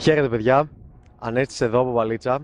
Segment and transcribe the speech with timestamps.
[0.00, 0.68] Χαίρετε παιδιά,
[1.18, 2.38] Ανέστησε εδώ από Βαλίτσα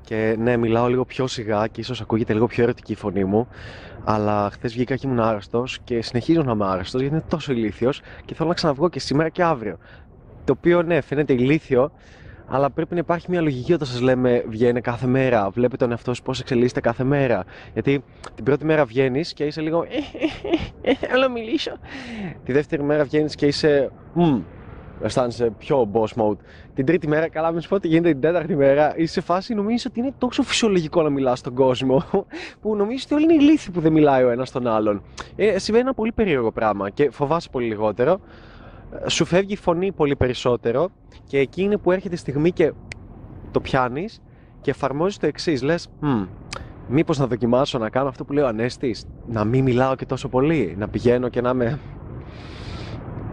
[0.00, 3.48] και ναι, μιλάω λίγο πιο σιγά και ίσως ακούγεται λίγο πιο ερωτική η φωνή μου
[4.04, 7.90] αλλά χθε βγήκα και ήμουν άρρωστο και συνεχίζω να είμαι άρρωστο γιατί είναι τόσο ηλίθιο
[8.24, 9.78] και θέλω να ξαναβγώ και σήμερα και αύριο.
[10.44, 11.92] Το οποίο ναι, φαίνεται ηλίθιο,
[12.46, 15.50] αλλά πρέπει να υπάρχει μια λογική όταν σα λέμε βγαίνει κάθε μέρα.
[15.50, 17.44] Βλέπετε τον εαυτό σου πώ εξελίσσεται κάθε μέρα.
[17.72, 18.04] Γιατί
[18.34, 19.84] την πρώτη μέρα βγαίνει και είσαι λίγο.
[21.00, 21.70] Θέλω να μιλήσω.
[22.44, 23.90] Τη δεύτερη μέρα βγαίνει και είσαι
[25.02, 26.36] αισθάνεσαι πιο boss mode.
[26.74, 29.54] Την τρίτη μέρα, καλά, με σου πω ότι γίνεται την τέταρτη μέρα, είσαι σε φάση
[29.54, 32.04] νομίζεις ότι είναι τόσο φυσιολογικό να μιλάς στον κόσμο,
[32.60, 35.02] που νομίζεις ότι όλοι είναι ηλίθιοι που δεν μιλάει ο ένας τον άλλον.
[35.36, 38.20] Ε, συμβαίνει ένα πολύ περίεργο πράγμα και φοβάσαι πολύ λιγότερο.
[39.06, 40.88] Σου φεύγει η φωνή πολύ περισσότερο
[41.26, 42.72] και εκεί είναι που έρχεται η στιγμή και
[43.50, 44.22] το πιάνεις
[44.60, 45.62] και εφαρμόζεις το εξής.
[45.62, 45.88] Λες,
[46.88, 50.28] μήπως να δοκιμάσω να κάνω αυτό που λέει ο Ανέστης, να μην μιλάω και τόσο
[50.28, 51.78] πολύ, να πηγαίνω και να είμαι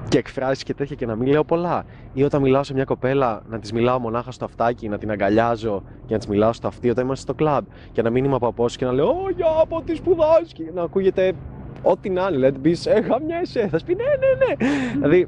[0.10, 1.86] και εκφράσει και τέτοια και να μην λέω πολλά.
[2.14, 5.84] Ή όταν μιλάω σε μια κοπέλα, να της μιλάω μονάχα στο αυτάκι, να την αγκαλιάζω
[6.06, 7.64] και να της μιλάω στο αυτί όταν είμαστε στο κλαμπ.
[7.92, 10.54] Και να μην είμαι από απόσταση και να λέω Ω, για από τι σπουδάζει.
[10.54, 11.34] Και να ακούγεται
[11.82, 12.32] ό,τι να είναι.
[12.32, 13.68] Δηλαδή, πει Ε, χαμιέσαι.
[13.72, 14.68] Θα πει Ναι, ναι, ναι.
[14.94, 15.28] δηλαδή,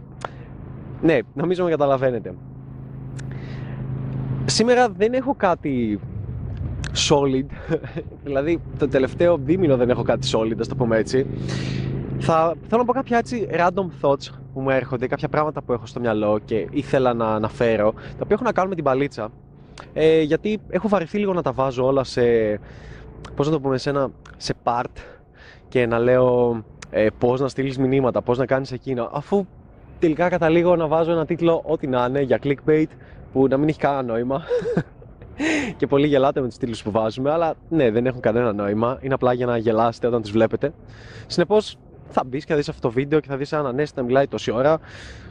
[1.02, 2.34] ναι, νομίζω με καταλαβαίνετε.
[4.46, 6.00] Σήμερα δεν έχω κάτι
[7.10, 7.46] solid.
[8.24, 11.26] δηλαδή, το τελευταίο δίμηνο δεν έχω κάτι solid, ας το πούμε έτσι.
[12.24, 15.86] Θα θέλω να πω κάποια έτσι random thoughts που μου έρχονται, κάποια πράγματα που έχω
[15.86, 19.30] στο μυαλό και ήθελα να αναφέρω, τα οποία έχουν να κάνουν με την παλίτσα.
[19.94, 22.22] Ε, γιατί έχω βαρεθεί λίγο να τα βάζω όλα σε,
[23.36, 25.02] πώς να το πούμε, σε, ένα, σε part
[25.68, 29.46] και να λέω ε, πώς να στείλεις μηνύματα, πώς να κάνεις εκείνο, αφού
[30.00, 32.88] τελικά καταλήγω να βάζω ένα τίτλο ό,τι να είναι για clickbait
[33.34, 34.44] που να μην έχει κανένα νόημα
[35.78, 38.98] και πολύ γελάτε με τους τίτλους που βάζουμε, αλλά ναι, δεν έχουν κανένα νόημα.
[39.02, 40.74] Είναι απλά για να γελάσετε όταν τους βλέπετε.
[41.28, 41.78] Συνεπώς,
[42.12, 44.28] θα μπεις και θα δεις αυτό το βίντεο και θα δεις έναν Ανέστη να μιλάει
[44.28, 44.80] τόση ώρα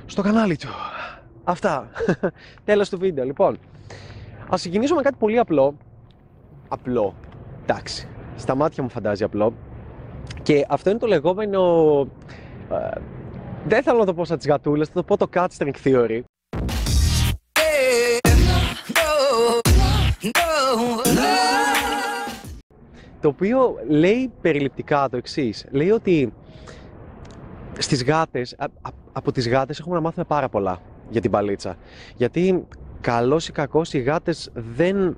[0.06, 0.68] στο κανάλι του.
[1.44, 1.88] Αυτά.
[2.64, 3.24] Τέλος του βίντεο.
[3.24, 3.58] Λοιπόν,
[4.48, 5.74] ας ξεκινήσω με κάτι πολύ απλό.
[6.68, 7.14] Απλό.
[7.62, 8.08] Εντάξει.
[8.36, 9.54] Στα μάτια μου φαντάζει απλό.
[10.42, 12.00] Και αυτό είναι το λεγόμενο.
[12.70, 13.00] Ε,
[13.66, 16.20] δεν θέλω να το πω σαν τις γατούλες, θα το πω το cat string theory.
[23.20, 25.66] Το οποίο λέει περιληπτικά το εξής.
[25.70, 26.32] Λέει ότι
[27.80, 28.56] στις γάτες,
[29.12, 30.80] από τις γάτες έχουμε να μάθουμε πάρα πολλά
[31.10, 31.76] για την παλίτσα.
[32.16, 32.66] Γιατί
[33.00, 35.16] καλός ή κακός οι γάτες δεν,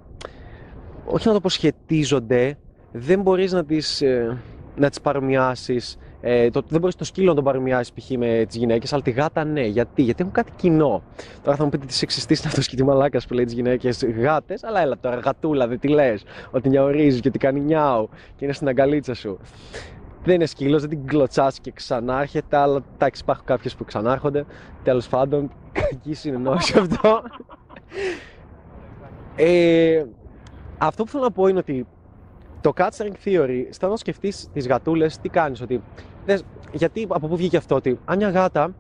[1.05, 2.59] όχι να το πω σχετίζονται,
[2.93, 4.39] δεν μπορείς να τις, ε,
[4.77, 8.11] να τις παρομοιάσεις ε, το, δεν μπορείς το σκύλο να τον παρομοιάσεις π.χ.
[8.11, 9.67] με τις γυναίκες, αλλά τη γάτα ναι.
[9.67, 11.03] Γιατί, Γιατί έχουν κάτι κοινό.
[11.43, 14.05] Τώρα θα μου πείτε τις σεξιστή είναι αυτό και τι μαλάκας που λέει τις γυναίκες
[14.05, 16.25] γάτες, αλλά έλα τώρα γατούλα, δεν τη λες.
[16.51, 19.39] Ότι νιαορίζει και ότι κάνει νιάου και είναι στην αγκαλίτσα σου
[20.25, 24.45] δεν είναι σκύλος, δεν την κλωτσάς και ξανάρχεται, αλλά εντάξει, υπάρχουν κάποιες που ξανάρχονται.
[24.83, 27.23] Τέλος πάντων, κακή συνεννόηση αυτό.
[29.37, 30.05] ε,
[30.79, 31.87] αυτό που θέλω να πω είναι ότι
[32.61, 32.89] το cat
[33.25, 35.83] theory, στα να σκεφτείς τις γατούλες, τι κάνεις, ότι.
[36.27, 38.75] Δες, γιατί από πού βγήκε αυτό, ότι αν μια γάτα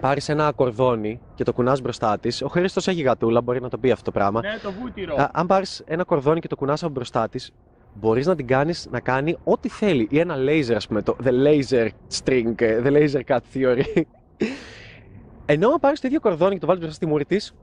[0.00, 2.42] πάρει ένα κορδόνι και το κουνάς μπροστά της.
[2.42, 4.40] Ο Χρήστος έχει γατούλα, μπορεί να το πει αυτό το πράγμα.
[4.40, 5.28] Ναι, το βούτυρο.
[5.32, 7.52] αν πάρεις ένα κορδόνι και το κουνάς από μπροστά της,
[7.94, 10.06] μπορείς να την κάνεις να κάνει ό,τι θέλει.
[10.10, 14.02] Ή ένα laser, ας πούμε, το the laser string, the laser cut theory.
[15.46, 17.54] Ενώ αν πάρεις το ίδιο κορδόνι και το βάλεις μπροστά στη μούρη της,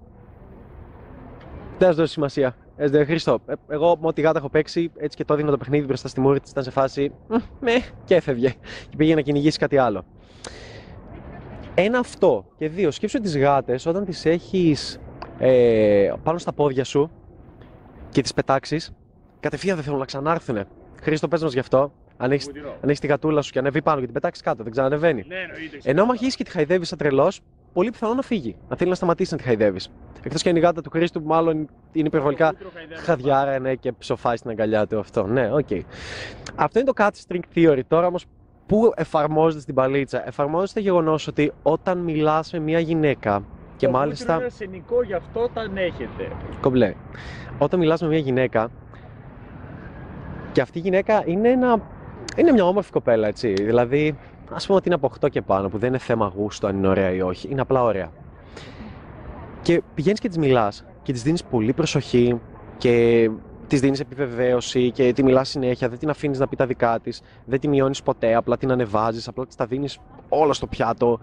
[1.78, 2.56] δεν θα δώσει σημασία.
[2.76, 5.86] Ε, Χριστό, ε, εγώ με ό,τι γάτα έχω παίξει, έτσι και το έδινα το παιχνίδι
[5.86, 7.12] μπροστά στη μούρη της, ήταν σε φάση,
[7.60, 7.72] με,
[8.06, 8.50] και έφευγε.
[8.90, 10.06] Και πήγε να κυνηγήσει κάτι άλλο.
[11.76, 12.46] Ένα αυτό.
[12.58, 15.00] Και δύο, σκέψου τις γάτες όταν τις έχεις
[15.38, 17.12] ε, πάνω στα πόδια σου
[18.10, 18.92] και τις πετάξεις,
[19.40, 20.66] κατευθείαν δεν θέλουν να ξανάρθουν.
[21.02, 21.92] Χρήστο, πες μας γι' αυτό.
[22.18, 22.32] Αν
[22.82, 25.26] έχει τη γατούλα σου και ανέβει πάνω και την πετάξεις κάτω, δεν ξανανεβαίνει.
[25.28, 25.36] Ναι,
[25.84, 27.42] Ενώ άμα αρχίσει και τη χαϊδεύεις σαν τρελός,
[27.74, 28.56] πολύ πιθανό να φύγει.
[28.70, 29.92] Να θέλει να σταματήσει να τη χαϊδεύεις.
[30.24, 32.54] Εκτός και είναι η γάτα του Χρήστου που μάλλον είναι υπερβολικά
[33.04, 35.28] χαδιάρα ναι, και ψοφάει στην αγκαλιά του αυτό.
[35.28, 35.68] Ναι, OK.
[35.70, 35.82] Okay.
[36.56, 37.80] Αυτό είναι το cat string theory.
[37.88, 38.26] Τώρα όμως
[38.66, 43.44] πού εφαρμόζεται στην μπαλίτσα; Εφαρμόζεται το γεγονός ότι όταν μιλάς με μια γυναίκα
[43.78, 44.36] και το μάλιστα.
[44.36, 46.32] Είναι αρσενικό, γι' αυτό όταν έχετε.
[46.62, 46.94] Κομπλέ.
[47.58, 48.72] Όταν μιλάς με μια γυναίκα,
[50.60, 51.82] και αυτή η γυναίκα είναι, ένα,
[52.38, 53.54] είναι μια όμορφη κοπέλα, έτσι.
[53.54, 54.18] Δηλαδή,
[54.54, 56.88] ας πούμε ότι είναι από 8 και πάνω, που δεν είναι θέμα γούστο αν είναι
[56.88, 57.48] ωραία ή όχι.
[57.52, 58.12] Είναι απλά ωραία.
[59.62, 62.40] Και πηγαίνεις και της μιλάς και της δίνεις πολύ προσοχή
[62.78, 63.30] και
[63.68, 65.90] της δίνεις επιβεβαίωση και τη μιλάς συνέχεια.
[65.90, 69.28] Δεν την αφήνεις να πει τα δικά της, δεν τη μειώνεις ποτέ, απλά την ανεβάζεις,
[69.28, 71.20] απλά της τα δίνεις όλα στο πιάτο.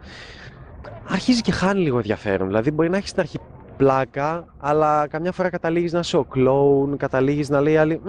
[1.09, 2.47] Αρχίζει και χάνει λίγο ενδιαφέρον.
[2.47, 3.39] Δηλαδή, μπορεί να έχεις στην αρχή
[3.77, 8.00] πλάκα, αλλά καμιά φορά καταλήγεις να είσαι ο κλόουν, καταλήγεις να λέει άλλη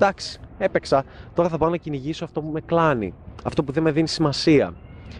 [0.00, 1.04] εντάξει, έπαιξα.
[1.34, 3.14] Τώρα θα πάω να κυνηγήσω αυτό που με κλάνει.
[3.44, 4.74] Αυτό που δεν με δίνει σημασία.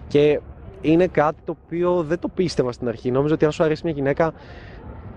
[0.08, 0.40] Και
[0.80, 3.10] είναι κάτι το οποίο δεν το πίστευα στην αρχή.
[3.10, 4.32] Νόμιζα ότι αν σου αρέσει μια γυναίκα,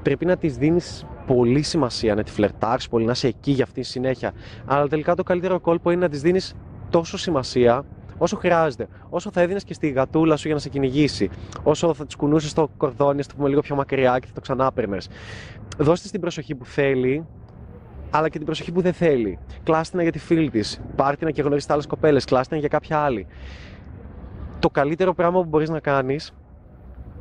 [0.01, 3.81] πρέπει να της δίνεις πολύ σημασία, να τη φλερτάρεις πολύ, να είσαι εκεί για αυτή
[3.81, 4.31] τη συνέχεια.
[4.65, 6.55] Αλλά τελικά το καλύτερο κόλπο είναι να της δίνεις
[6.89, 7.85] τόσο σημασία
[8.17, 8.87] όσο χρειάζεται.
[9.09, 11.29] Όσο θα έδινες και στη γατούλα σου για να σε κυνηγήσει.
[11.63, 14.41] Όσο θα της κουνούσες το κορδόνι, ας το πούμε λίγο πιο μακριά και θα το
[14.41, 14.97] ξανά παίρνε.
[15.77, 17.25] Δώστε την προσοχή που θέλει,
[18.15, 19.39] αλλά και την προσοχή που δεν θέλει.
[19.63, 20.81] Κλάστηνα για τη φίλη της.
[20.95, 22.25] Πάρτινα και γνωρίσει άλλες κοπέλες.
[22.25, 23.27] Κλάστηνα για κάποια άλλη.
[24.59, 26.33] Το καλύτερο πράγμα που μπορείς να κάνεις,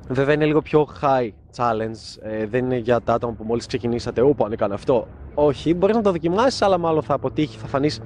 [0.09, 2.23] βέβαια είναι λίγο πιο high challenge.
[2.23, 4.21] Ε, δεν είναι για τα άτομα που μόλις ξεκινήσατε.
[4.21, 5.09] Ωπω, αν έκανε αυτό.
[5.35, 7.59] Όχι, μπορείς να το δοκιμάσεις, αλλά μάλλον θα αποτύχει.
[7.59, 8.01] Θα φανείς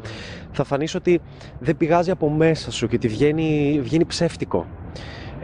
[0.53, 1.21] θα φανείς ότι
[1.59, 4.67] δεν πηγάζει από μέσα σου και ότι βγαίνει, βγαίνει ψεύτικο.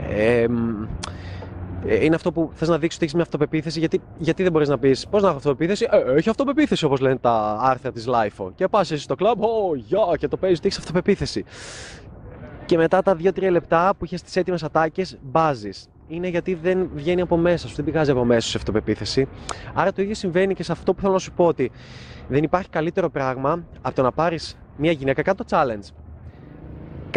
[0.09, 0.47] Ε,
[1.87, 3.79] είναι αυτό που θες να δείξεις ότι έχεις μια αυτοπεποίθηση.
[3.79, 7.17] Γιατί, γιατί δεν μπορείς να πεις Πώς να έχω αυτοπεποίθηση, ε, Έχει αυτοπεποίθηση όπως λένε
[7.17, 8.51] τα άρθρα της LIFO.
[8.55, 11.45] Και πας εσύ στο κλαμπ, Ω, γεια, και το παίζεις ότι έχεις αυτοπεποίθηση.
[12.67, 17.21] Και μετά τα 2-3 λεπτά που είχες τις έτοιμες ατάκες, μπάζεις είναι γιατί δεν βγαίνει
[17.21, 19.29] από μέσα σου, δεν πηγάζει από μέσα σου αυτοπεποίθηση.
[19.75, 21.71] Άρα το ίδιο συμβαίνει και σε αυτό που θέλω να σου πω ότι
[22.29, 25.89] δεν υπάρχει καλύτερο πράγμα από το να πάρεις μια γυναίκα κάτω challenge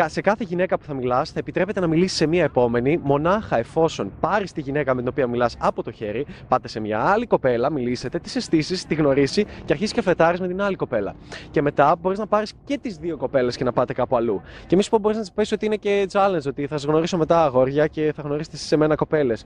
[0.03, 4.11] σε κάθε γυναίκα που θα μιλάς, θα επιτρέπεται να μιλήσεις σε μία επόμενη, μονάχα εφόσον
[4.19, 7.71] πάρεις τη γυναίκα με την οποία μιλάς από το χέρι, πάτε σε μια άλλη κοπέλα,
[7.71, 11.15] μιλήσετε, τις αισθήσεις, τη γνωρίσει και αρχίσει και φλετάρει με την άλλη κοπέλα.
[11.51, 14.41] Και μετά μπορείς να πάρεις και τις δύο κοπέλες και να πάτε κάπου αλλού.
[14.67, 16.87] Και μη σου πω μπορείς να τη πεις ότι είναι και challenge, ότι θα σε
[16.87, 19.45] γνωρίσω μετά αγόρια και θα γνωρίσετε σε μένα κοπέλες.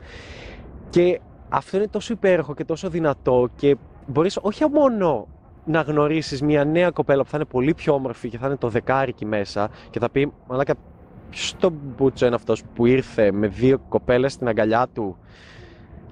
[0.89, 1.19] Και
[1.49, 3.75] αυτό είναι τόσο υπέροχο και τόσο δυνατό και
[4.07, 5.27] μπορείς όχι μόνο
[5.69, 8.69] να γνωρίσεις μια νέα κοπέλα που θα είναι πολύ πιο όμορφη και θα είναι το
[8.69, 10.75] δεκάρι εκεί μέσα και θα πει Μαλάκα,
[11.29, 15.17] ποιος το μπούτσο είναι αυτός που ήρθε με δύο κοπέλες στην αγκαλιά του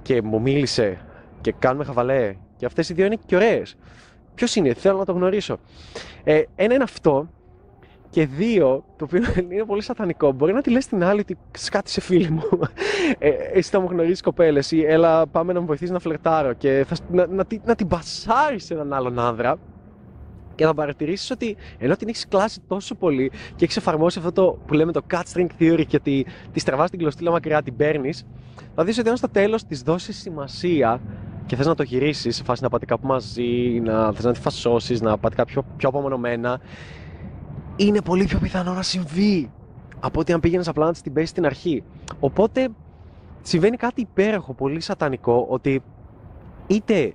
[0.02, 1.02] και μου μίλησε
[1.42, 2.36] και κάνουμε χαβαλέ.
[2.58, 3.76] Και αυτές οι δύο είναι και ωραίες.
[4.36, 5.58] Ποιος είναι, θέλω να το γνωρίσω.
[6.24, 7.30] Ε, ένα είναι αυτό
[8.18, 9.22] και δύο, το οποίο
[9.52, 11.38] είναι πολύ σατανικό, μπορεί να τη λες την άλλη ότι
[11.84, 12.44] σε φίλη μου.
[13.20, 16.86] Ε, εσύ θα μου γνωρίζεις κοπέλες ή έλα πάμε να μου βοηθήσεις να φλερτάρω και
[16.88, 19.58] θα, να, να, να, την πασάρει σε έναν άλλον άνδρα
[20.56, 24.60] και θα παρατηρήσεις ότι ενώ την έχεις κλάσει τόσο πολύ και έχεις εφαρμόσει αυτό το
[24.66, 28.26] που λέμε το cut string theory και ότι τη τραβά την κλωστήλα μακριά, την παίρνεις,
[28.76, 31.02] θα δεις ότι αν στο τέλος της δώσεις σημασία
[31.46, 34.40] και θες να το γυρίσεις σε φάση να πάτε κάπου μαζί, να θες να τη
[34.40, 36.60] φασώσεις, να πάτε κάπου πιο, πιο απομονωμένα,
[37.78, 39.52] είναι πολύ πιο πιθανό να συμβεί
[40.00, 41.84] από ότι αν πήγαινε απλά να την πέσει στην αρχή.
[42.20, 42.70] Οπότε
[43.42, 45.82] συμβαίνει κάτι υπέροχο, πολύ σατανικό, ότι
[46.68, 47.14] είτε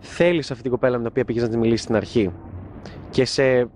[0.00, 2.30] θέλεις αυτή την κοπέλα με την οποία πήγες να της μιλήσεις στην αρχή
[3.10, 3.68] και σε,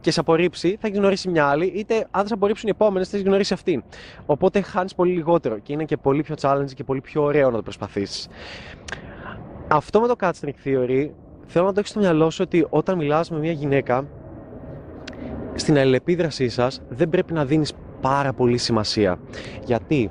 [0.00, 3.16] και σε απορρίψει, θα έχεις γνωρίσει μια άλλη, είτε αν σε απορρίψουν οι επόμενες, θα
[3.16, 3.82] έχεις γνωρίσει αυτήν.
[4.26, 7.56] Οπότε χάνεις πολύ λιγότερο και είναι και πολύ πιο challenge και πολύ πιο ωραίο να
[7.56, 8.28] το προσπαθήσεις.
[9.68, 11.10] Αυτό με το catching theory
[11.46, 14.06] θέλω να το έχεις στο μυαλό σου ότι όταν μιλάς με μια γυναίκα
[15.60, 19.18] στην αλληλεπίδρασή σας δεν πρέπει να δίνεις πάρα πολύ σημασία.
[19.64, 20.10] Γιατί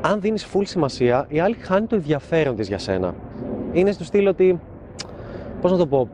[0.00, 3.14] αν δίνεις full σημασία, η άλλη χάνει το ενδιαφέρον της για σένα.
[3.72, 4.60] Είναι στο στυλ ότι,
[5.60, 6.08] πώς να το πω,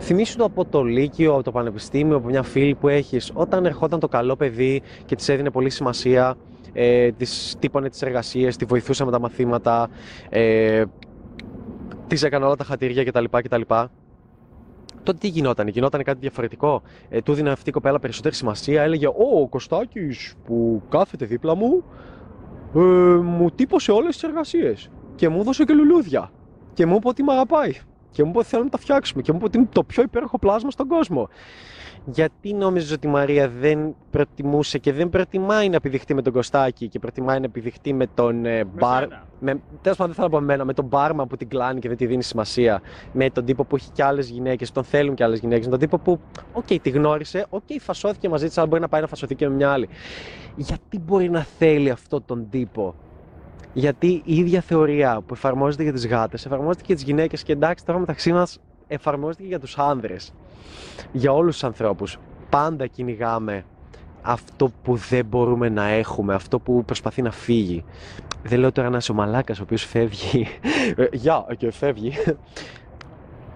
[0.00, 4.00] Θυμήσου το από το Λύκειο, από το Πανεπιστήμιο, από μια φίλη που έχεις, όταν ερχόταν
[4.00, 6.36] το καλό παιδί και της έδινε πολύ σημασία,
[6.72, 9.88] ε, της τύπωνε τις εργασίες, τη βοηθούσε με τα μαθήματα,
[10.28, 10.84] ε,
[12.06, 13.24] της έκανε όλα τα χατήρια κτλ.
[13.30, 13.60] κτλ
[15.08, 19.06] τότε τι γινόταν, γινόταν κάτι διαφορετικό; Ε, του δίνει αυτή η κοπέλα περισσότερη σημασία, έλεγε
[19.06, 21.84] Ω, ο Κωστάκης που κάθεται δίπλα μου,
[22.74, 22.80] ε,
[23.22, 24.90] μου τύπωσε όλες τις εργασίες.
[25.14, 26.30] Και μου έδωσε και λουλούδια.
[26.72, 27.72] Και μου είπε ότι με αγαπάει.
[28.10, 29.22] Και μου είπε ότι θέλω να τα φτιάξουμε.
[29.22, 31.28] Και μου είπε ότι είναι το πιο υπέροχο πλάσμα στον κόσμο
[32.04, 36.88] γιατί νόμιζες ότι η Μαρία δεν προτιμούσε και δεν προτιμάει να επιδειχτεί με τον Κωστάκη
[36.88, 39.06] και προτιμάει να επιδειχτεί με τον ε, μπαρ.
[39.40, 41.88] Με, τέλος πάντων, δεν θέλω να πω εμένα, με τον μπάρμα που την κλάνει και
[41.88, 42.80] δεν τη δίνει σημασία.
[43.12, 45.64] Με τον τύπο που έχει και άλλες γυναίκες, τον θέλουν και άλλες γυναίκες.
[45.64, 46.20] Με τον τύπο που,
[46.52, 49.34] OK, okay, τη γνώρισε, OK, okay, φασώθηκε μαζί της, αλλά μπορεί να πάει να φασωθεί
[49.34, 49.88] και με μια άλλη.
[50.56, 52.94] Γιατί μπορεί να θέλει αυτό τον τύπο.
[53.72, 57.52] Γιατί η ίδια θεωρία που εφαρμόζεται για τις γάτες εφαρμόζεται και για τις γυναίκες και
[57.52, 60.32] εντάξει τώρα μεταξύ μας εφαρμόζεται και για τους άνδρες
[61.12, 62.18] για όλους τους ανθρώπους.
[62.50, 63.64] Πάντα κυνηγάμε
[64.22, 67.84] αυτό που δεν μπορούμε να έχουμε, αυτό που προσπαθεί να φύγει.
[68.42, 70.46] Δεν λέω τώρα να είσαι ο μαλάκας ο οποίος φεύγει.
[70.96, 72.12] Ε, γεια, και φεύγει.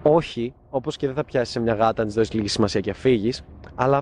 [0.03, 2.93] Όχι, όπως και δεν θα πιάσεις σε μια γάτα να της δώσεις λίγη σημασία και
[2.93, 3.43] φύγεις,
[3.75, 4.01] αλλά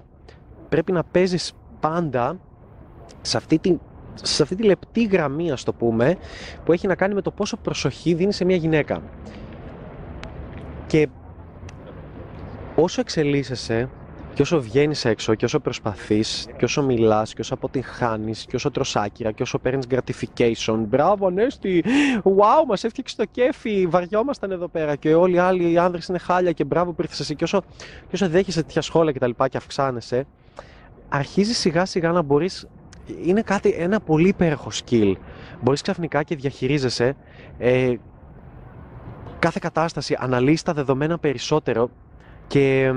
[0.70, 2.40] πρέπει να παίζεις πάντα
[3.22, 3.78] σε αυτή τη,
[4.14, 6.18] σε αυτή τη λεπτή γραμμή, ας το πούμε,
[6.66, 9.02] που έχει να κάνει με το πόσο προσοχή δίνει σε μια γυναίκα.
[10.88, 11.08] Και
[12.76, 13.90] όσο εξελίσσεσαι
[14.34, 18.72] και όσο βγαίνεις έξω και όσο προσπαθείς, και όσο μιλάς, και όσο αποτυγχάνεις, και όσο
[18.72, 20.78] τροσάκυρα, και όσο παίρνεις gratification.
[20.88, 21.84] Μπράβο, Ανέστη!
[22.24, 23.88] Wow, μας έφτιαξε το κέφι!
[23.88, 27.20] Βαριόμασταν εδώ πέρα και όλοι οι άλλοι οι άνδρες είναι χάλια και μπράβο που ήρθες
[27.20, 27.36] εσύ.
[27.36, 29.30] Και όσο, και όσο δέχεσαι τέτοια σχόλια κτλ.
[29.30, 30.26] Και, και αυξάνεσαι,
[31.10, 32.68] αρχίζεις σιγά σιγά να μπορείς.
[33.24, 35.14] Είναι κάτι, ένα πολύ υπέροχο skill.
[35.62, 37.16] Μπορείς ξαφνικά και διαχειρίζεσαι
[37.58, 37.94] ε,
[39.40, 41.90] κάθε κατάσταση αναλύεις τα δεδομένα περισσότερο
[42.48, 42.94] και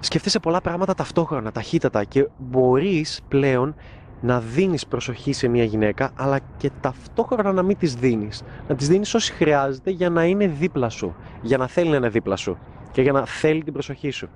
[0.00, 3.74] σκέφτεσαι πολλά πράγματα ταυτόχρονα, ταχύτατα και μπορείς πλέον
[4.20, 8.42] να δίνεις προσοχή σε μια γυναίκα αλλά και ταυτόχρονα να μην της δίνεις.
[8.68, 12.08] Να της δίνεις όσοι χρειάζεται για να είναι δίπλα σου, για να θέλει να είναι
[12.08, 12.58] δίπλα σου
[12.92, 14.28] και για να θέλει την προσοχή σου.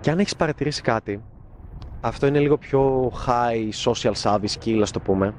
[0.00, 1.22] Και αν έχεις παρατηρήσει κάτι,
[2.04, 5.34] αυτό είναι λίγο πιο high social service skill, ας το πούμε,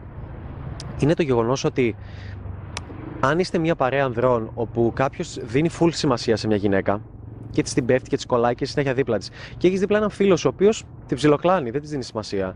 [1.00, 1.95] είναι το γεγονός ότι
[3.19, 7.01] αν είστε μια παρέα ανδρών όπου κάποιος δίνει full σημασία σε μια γυναίκα
[7.50, 9.29] και της την πέφτει και της κολλάει και συνέχεια δίπλα της.
[9.57, 12.55] Και έχεις δίπλα έναν φίλο ο οποίος την ψιλοκλάνει, δεν της δίνει σημασία.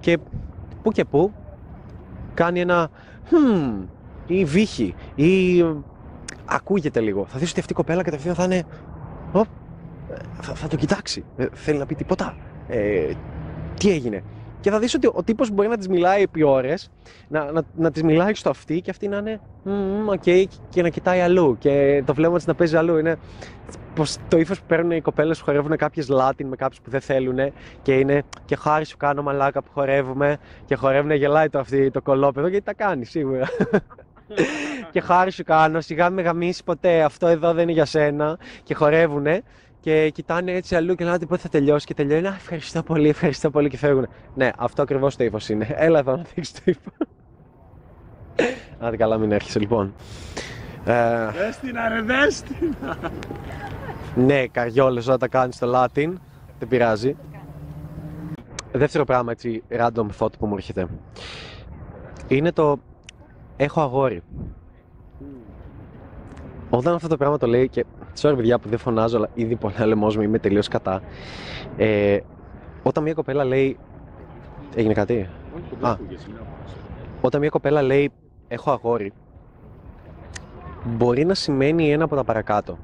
[0.00, 0.18] Και
[0.82, 1.32] που και που
[2.34, 2.88] κάνει ένα
[3.30, 3.84] χμ,
[4.26, 5.64] ή βήχει ή
[6.44, 7.26] ακούγεται λίγο.
[7.26, 8.64] Θα δεις ότι αυτή η κοπέλα κατευθείαν θα είναι
[10.40, 11.24] θα, θα το κοιτάξει.
[11.36, 12.36] Ε, θέλει να πει τίποτα.
[12.68, 13.12] Ε,
[13.78, 14.22] τι έγινε.
[14.60, 16.90] Και θα δεις ότι ο τύπος μπορεί να της μιλάει επί ώρες,
[17.28, 19.40] να, να, να της μιλάει στο αυτί και αυτή να είναι
[20.06, 22.96] OK okay, και να κοιτάει αλλού και το βλέμμα της να παίζει αλλού.
[22.96, 23.16] Είναι
[23.94, 27.00] πως το ύφος που παίρνουν οι κοπέλες που χορεύουν κάποιες Λάτιν με κάποιους που δεν
[27.00, 27.52] θέλουν
[27.82, 32.02] και είναι και χάρη σου κάνω μαλάκα που χορεύουμε και χορεύουν γελάει το αυτή το
[32.02, 33.46] κολόπεδο γιατί τα κάνει σίγουρα.
[34.92, 38.74] και χάρη σου κάνω, σιγά με γαμίσεις ποτέ, αυτό εδώ δεν είναι για σένα και
[38.74, 39.42] χορεύουνε
[39.86, 42.26] και κοιτάνε έτσι αλλού και λένε πότε θα τελειώσει; Και τελειώνει.
[42.26, 44.08] Α, ευχαριστώ πολύ, ευχαριστώ πολύ και φεύγουν.
[44.34, 45.66] Ναι, αυτό ακριβώς το ύφος είναι.
[45.76, 46.90] Έλα εδώ να δείξεις το ύφο.
[48.78, 49.94] Άντε καλά, μην έρχεσαι λοιπόν.
[50.84, 52.98] Ε, δέστηνα, ρε, δέστηνα.
[54.14, 56.12] Ναι, καριόλες όταν τα κάνεις στο Latin.
[56.58, 57.16] Δεν πειράζει.
[58.72, 60.86] Δεύτερο πράγμα έτσι, random thought που μου έρχεται.
[62.28, 62.78] Είναι το
[63.56, 64.22] έχω αγόρι.
[66.70, 67.84] Όταν αυτό το πράγμα το λέει και
[68.20, 71.02] sorry παιδιά που δεν φωνάζω αλλά ήδη πολλά λαιμός μου είμαι τελείως κατά.
[71.76, 72.18] Ε,
[72.82, 73.78] όταν μια κοπέλα λέει
[74.74, 75.28] έγινε κάτι;
[75.80, 75.96] Α,
[77.20, 78.10] όταν μια κοπέλα λέει
[78.48, 79.12] έχω αγόρι
[80.84, 82.78] μπορεί να σημαίνει ένα από τα παρακάτω.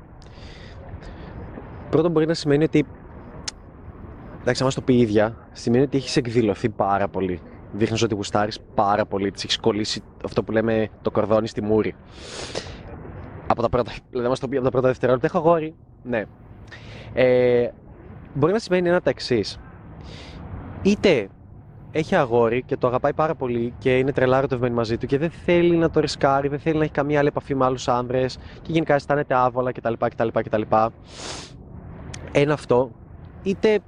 [1.90, 2.86] Πρώτον μπορεί να σημαίνει ότι
[4.40, 7.40] εντάξει, άμα το πει η ίδια, σημαίνει ότι έχεις εκδηλωθεί πάρα πολύ.
[7.72, 11.94] Δείχνεις ότι γουστάρεις πάρα πολύ, της έχεις κολλήσει αυτό που λέμε το κορδόνι στη μούρη
[13.52, 16.24] από τα πρώτα, δηλαδή μας το πει από τα πρώτα δευτερόλεπτα, έχω αγόρι, ναι.
[17.12, 17.68] Ε,
[18.34, 19.58] μπορεί να σημαίνει ένα τα εξής.
[20.82, 21.28] Είτε
[21.92, 25.30] έχει αγόρι και το αγαπάει πάρα πολύ και είναι τρελά ερωτευμένη μαζί του και δεν
[25.30, 28.72] θέλει να το ρισκάρει, δεν θέλει να έχει καμία άλλη επαφή με άλλους άνδρες και
[28.72, 29.92] γενικά αισθάνεται άβολα κτλ.
[29.98, 30.62] κτλ, κτλ.
[32.32, 32.90] Ένα αυτό.
[33.42, 33.78] Είτε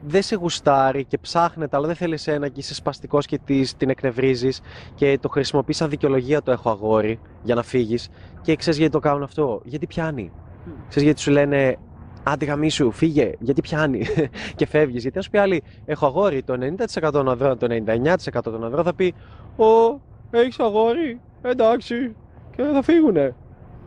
[0.00, 3.40] δεν σε γουστάρει και ψάχνεται, αλλά δεν θέλει εσένα και είσαι σπαστικός και
[3.76, 4.60] την εκνευρίζεις
[4.94, 8.08] και το χρησιμοποιείς σαν δικαιολογία το έχω αγόρι για να φύγεις.
[8.42, 10.30] Και ξέρεις γιατί το κάνουν αυτό; Γιατί πιάνει.
[10.34, 10.70] Mm.
[10.88, 11.78] Ξέρεις γιατί σου λένε
[12.22, 14.06] Άντε γαμίσου, φύγε, γιατί πιάνει
[14.56, 15.02] και φεύγεις.
[15.02, 18.84] Γιατί αν σου πει άλλη, έχω αγόρι, το 90% των ανδρών, το 99% των ανδρών
[18.84, 19.14] θα πει
[19.56, 20.00] Ω,
[20.30, 22.14] έχεις αγόρι, εντάξει,
[22.56, 23.34] και θα φύγουνε.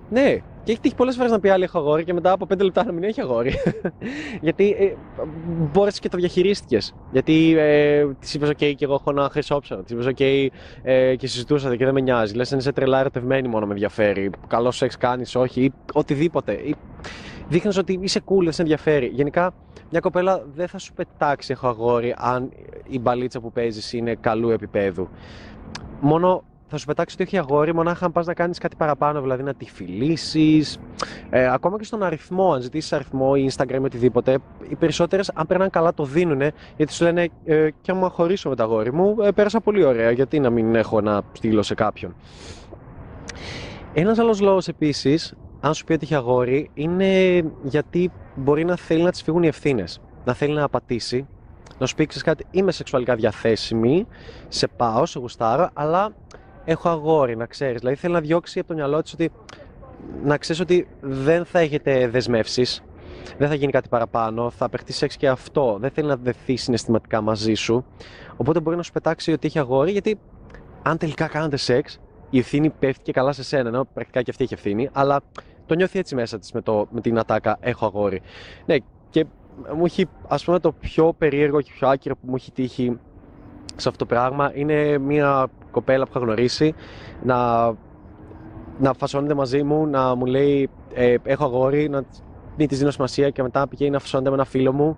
[0.09, 2.59] Ναι, και έχει τύχει πολλές φορές να πει άλλη έχω αγόρι και μετά από 5
[2.59, 3.53] λεπτά να μην έχει αγόρι.
[4.41, 4.93] Γιατί ε,
[5.73, 6.93] μπόρεσε και το διαχειρίστηκες.
[7.11, 9.81] Γιατί ε, της είπες: OK, και εγώ έχω ένα χρυσόψαρο.
[9.83, 10.47] Της είπες: OK,
[10.83, 12.35] ε, και συζητούσατε και δεν με νοιάζει.
[12.35, 14.29] Λες, είσαι τρελά ερωτευμένη μόνο με ενδιαφέρει.
[14.47, 16.51] Καλό σεξ κάνεις, όχι, ή οτιδήποτε.
[16.51, 16.75] Ή,
[17.47, 19.05] δείχνεις ότι είσαι cool, δεν σε ενδιαφέρει.
[19.05, 19.53] Γενικά,
[19.89, 22.51] μια κοπέλα δεν θα σου πετάξει έχω αγόρι αν
[22.87, 25.09] η μπαλίτσα που παίζεις είναι καλού επίπεδου.
[25.99, 29.43] Μόνο θα σου πετάξει ότι έχει αγόρι μονάχα αν πας να κάνεις κάτι παραπάνω, δηλαδή
[29.43, 30.79] να τη φιλήσεις.
[31.29, 34.37] Ε, ακόμα και στον αριθμό, αν ζητήσεις αριθμό ή Instagram ή οτιδήποτε,
[34.69, 36.41] οι περισσότερες, αν περνάνε καλά, το δίνουν
[36.77, 40.11] γιατί σου λένε ε, και άμα χωρίσω με τα αγόρι μου, ε, πέρασα πολύ ωραία.
[40.11, 42.15] Γιατί να μην έχω να στείλω σε κάποιον.
[43.93, 49.03] Ένας άλλος λόγος επίσης, αν σου πει ότι έχει αγόρι, είναι γιατί μπορεί να θέλει
[49.03, 50.01] να της φύγουν οι ευθύνες.
[50.23, 51.27] Να θέλει να απατήσει
[51.81, 54.07] να σου πει κάτι, είμαι σεξουαλικά διαθέσιμη,
[54.47, 56.13] σε πάω, σε γουστάρω, αλλά
[56.65, 57.79] έχω αγόρι, να ξέρεις.
[57.79, 59.31] Δηλαδή θέλει να διώξει από το μυαλό της ότι
[60.23, 62.83] να ξέρεις ότι δεν θα έχετε δεσμεύσεις,
[63.37, 65.77] δεν θα γίνει κάτι παραπάνω, θα απεχτεί σεξ και αυτό.
[65.79, 67.85] Δεν θέλει να δεθεί συναισθηματικά μαζί σου.
[68.37, 70.19] Οπότε μπορεί να σου πετάξει ότι έχει αγόρι, γιατί
[70.81, 71.99] αν τελικά κάνετε σεξ,
[72.29, 73.67] η ευθύνη πέφτει και καλά σε σένα.
[73.67, 75.21] Ενώ πρακτικά και αυτή έχει ευθύνη, αλλά
[75.65, 78.21] το νιώθει έτσι μέσα της με, με την ατάκα Έχω αγόρι.
[78.65, 78.75] Ναι,
[79.09, 79.25] και
[79.75, 82.99] μου έχει, ας πούμε, το πιο περίεργο και πιο άκυρο που μου έχει τύχει
[83.75, 86.73] σε αυτό το πράγμα είναι μια κοπέλα που είχα γνωρίσει
[87.23, 87.65] να,
[88.79, 92.03] να φασώνεται μαζί μου, να μου λέει ε, έχω αγόρι, να
[92.57, 94.97] μην της δίνω σημασία και μετά πηγαίνει να φασώνεται με ένα φίλο μου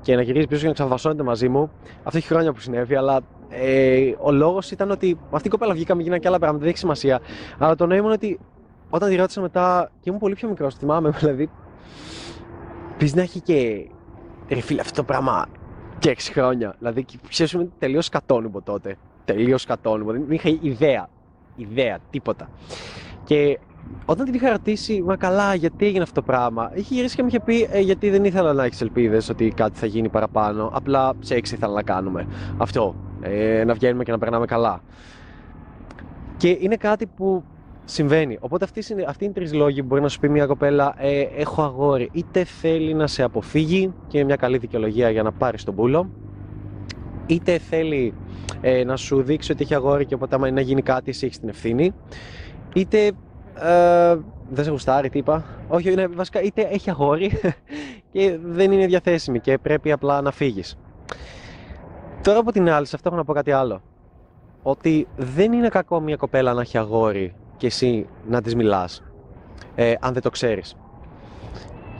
[0.00, 1.70] και να γυρίζει πίσω και να ξαναφασώνεται μαζί μου.
[2.02, 6.02] Αυτό έχει χρόνια που συνέβη, αλλά ε, ο λόγος ήταν ότι αυτή η κοπέλα βγήκαμε,
[6.02, 7.20] γίνανε και άλλα πράγματα, δεν έχει σημασία.
[7.58, 8.40] Αλλά το νόημα είναι ότι
[8.90, 11.50] όταν τη ρώτησα μετά και ήμουν πολύ πιο μικρός, θυμάμαι δηλαδή.
[12.96, 13.88] Πεις να έχει και
[14.48, 15.46] ρε φίλε, αυτό το πράγμα
[15.98, 16.74] και 6 χρόνια.
[16.78, 18.96] Δηλαδή, ξέρω είμαι τελείως κατόνυμο τότε.
[19.24, 20.12] Τελείως κατόνυμο.
[20.12, 21.08] Δεν είχα ιδέα.
[21.56, 22.48] Ιδέα, τίποτα.
[23.24, 23.58] Και
[24.04, 27.28] όταν την είχα ρωτήσει, μα καλά, γιατί έγινε αυτό το πράγμα, είχε γυρίσει και μου
[27.28, 30.70] είχε πει, ε, γιατί δεν ήθελα να έχεις ελπίδες ότι κάτι θα γίνει παραπάνω.
[30.72, 32.26] Απλά σεξ ήθελα να κάνουμε.
[32.56, 32.94] Αυτό.
[33.20, 34.80] Ε, να βγαίνουμε και να περνάμε καλά.
[36.36, 37.44] Και είναι κάτι που
[37.84, 38.36] συμβαίνει.
[38.40, 40.94] Οπότε αυτή είναι, αυτή είναι οι τρεις λόγοι που μπορεί να σου πει μια κοπέλα:
[40.98, 42.08] ε, Έχω αγόρι.
[42.12, 46.10] Είτε θέλει να σε αποφύγει και είναι μια καλή δικαιολογία για να πάρεις τον πούλο,
[47.26, 48.14] είτε θέλει
[48.60, 51.38] ε, να σου δείξει ότι έχει αγόρι και οπότε άμα να γίνει κάτι, εσύ έχεις
[51.38, 51.92] την ευθύνη,
[52.74, 53.06] είτε
[53.60, 54.16] ε,
[54.48, 55.44] δεν σε γουστάρει, τι είπα.
[55.68, 57.30] Όχι, είναι βασικά είτε έχει αγόρι
[58.12, 60.78] και δεν είναι διαθέσιμη και πρέπει απλά να φύγεις.
[62.22, 63.82] Τώρα από την άλλη, σε αυτό έχω να πω κάτι άλλο.
[64.62, 69.02] Ότι δεν είναι κακό μια κοπέλα να έχει αγόρι και εσύ να της μιλάς,
[69.74, 70.76] ε, αν δεν το ξέρεις.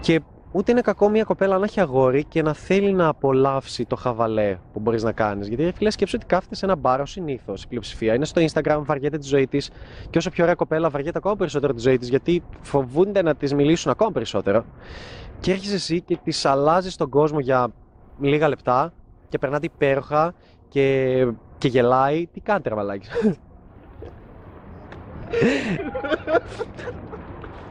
[0.01, 0.21] Και
[0.57, 4.59] ούτε είναι κακό μια κοπέλα να έχει αγόρι και να θέλει να απολαύσει το χαβαλέ
[4.73, 5.49] που μπορείς να κάνεις.
[5.49, 7.63] Γιατί φίλε, σκέψου ότι κάθεται σε ένα μπάρο συνήθως.
[7.63, 9.71] Η πλειοψηφία είναι στο Instagram, βαριέται τη ζωή της.
[10.11, 13.55] Και όσο πιο ωραία κοπέλα, βαριέται ακόμα περισσότερο τη ζωή της, γιατί φοβούνται να της
[13.55, 14.65] μιλήσουν ακόμα περισσότερο.
[15.41, 17.69] Και έρχεσαι εσύ και της αλλάζεις τον κόσμο για
[18.21, 18.93] λίγα λεπτά
[19.29, 20.35] και περνάτε υπέροχα
[20.69, 21.27] και,
[21.59, 22.27] και γελάει.
[22.27, 23.09] Τι κάνετε, ρε μαλάκι.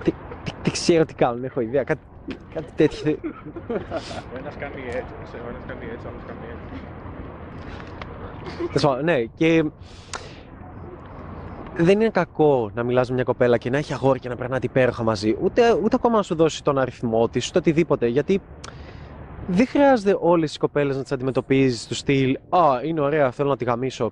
[0.03, 0.12] Τι,
[0.43, 1.84] τι, τι, ξέρω τι κάνουν, έχω ιδέα.
[1.84, 2.01] Κάτι,
[2.53, 3.17] Κάτι τέτοιο.
[4.34, 5.13] Ο ένας κάνει έτσι,
[5.46, 6.46] ο ένας κάνει έτσι, ο άλλος κάνει
[8.74, 9.03] έτσι.
[9.03, 9.63] ναι, και
[11.75, 14.65] δεν είναι κακό να μιλάς με μια κοπέλα και να έχει αγόρι και να περνάτε
[14.65, 15.38] υπέροχα μαζί.
[15.41, 18.08] Ούτε, ούτε ακόμα να σου δώσει τον αριθμό της, ούτε οτιδήποτε.
[18.08, 18.41] Γιατί
[19.48, 23.58] δεν χρειάζεται όλες οι κοπέλες να τις αντιμετωπίζεις του στυλ Α, είναι ωραία, θέλω να
[23.58, 24.12] τη γαμήσω.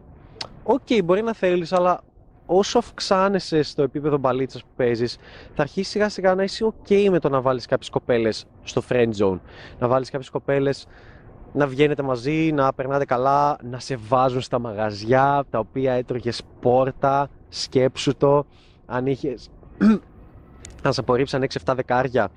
[0.63, 2.00] OK, okay, μπορεί να θέλεις, αλλά
[2.53, 5.17] όσο αυξάνεσαι στο επίπεδο μπαλίτσας που παίζεις,
[5.53, 9.12] θα αρχίσεις σιγά σιγά να είσαι OK με το να βάλεις κάποιες κοπέλες στο friend
[9.17, 9.39] zone.
[9.79, 10.88] Να βάλεις κάποιες κοπέλες
[11.53, 17.29] να βγαίνετε μαζί, να περνάτε καλά, να σε βάζουν στα μαγαζιά τα οποία έτρωγες πόρτα.
[17.50, 18.46] Σκέψου το.
[18.86, 19.50] Αν είχες.
[20.84, 22.29] αν σε απορρίψαν 6-7 δεκάρια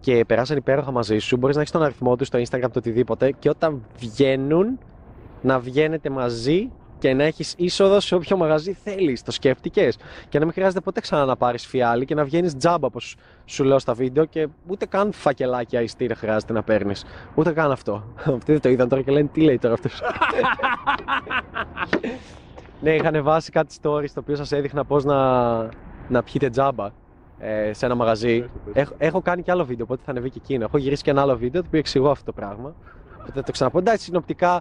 [0.00, 3.32] και περάσαν υπέροχα μαζί σου, μπορείς να έχεις τον αριθμό τους στο Instagram, το οτιδήποτε,
[3.38, 4.78] και όταν βγαίνουν,
[5.42, 9.22] να βγαίνετε μαζί και να έχεις είσοδο σε όποιο μαγαζί θέλεις.
[9.22, 9.96] Το σκέφτηκες.
[10.28, 13.64] Και να μην χρειάζεται ποτέ ξανά να πάρεις φιάλη και να βγαίνεις τζάμπα όπως σου
[13.64, 17.04] λέω στα βίντεο και ούτε καν φακελάκια ιστήρια χρειάζεται να παίρνεις.
[17.34, 18.04] Ούτε καν αυτό.
[18.36, 20.00] Αυτοί δεν το είδαν τώρα και λένε τι λέει τώρα αυτός.
[22.82, 25.58] ναι, είχαν βάσει κάτι stories το οποίο σας έδειχνα πώς να,
[26.08, 26.88] να πιείτε τζάμπα
[27.38, 28.50] ε, σε ένα μαγαζί.
[28.72, 30.64] Έχω, έχω κάνει και άλλο βίντεο, οπότε θα ανεβεί και εκείνο.
[30.64, 32.74] Έχω γυρίσει και ένα άλλο βίντεο το οποίο εξηγώ αυτό το πράγμα.
[33.20, 33.78] Οπότε το ξαναπώ.
[33.78, 34.60] Εντάξει, συνοπτικά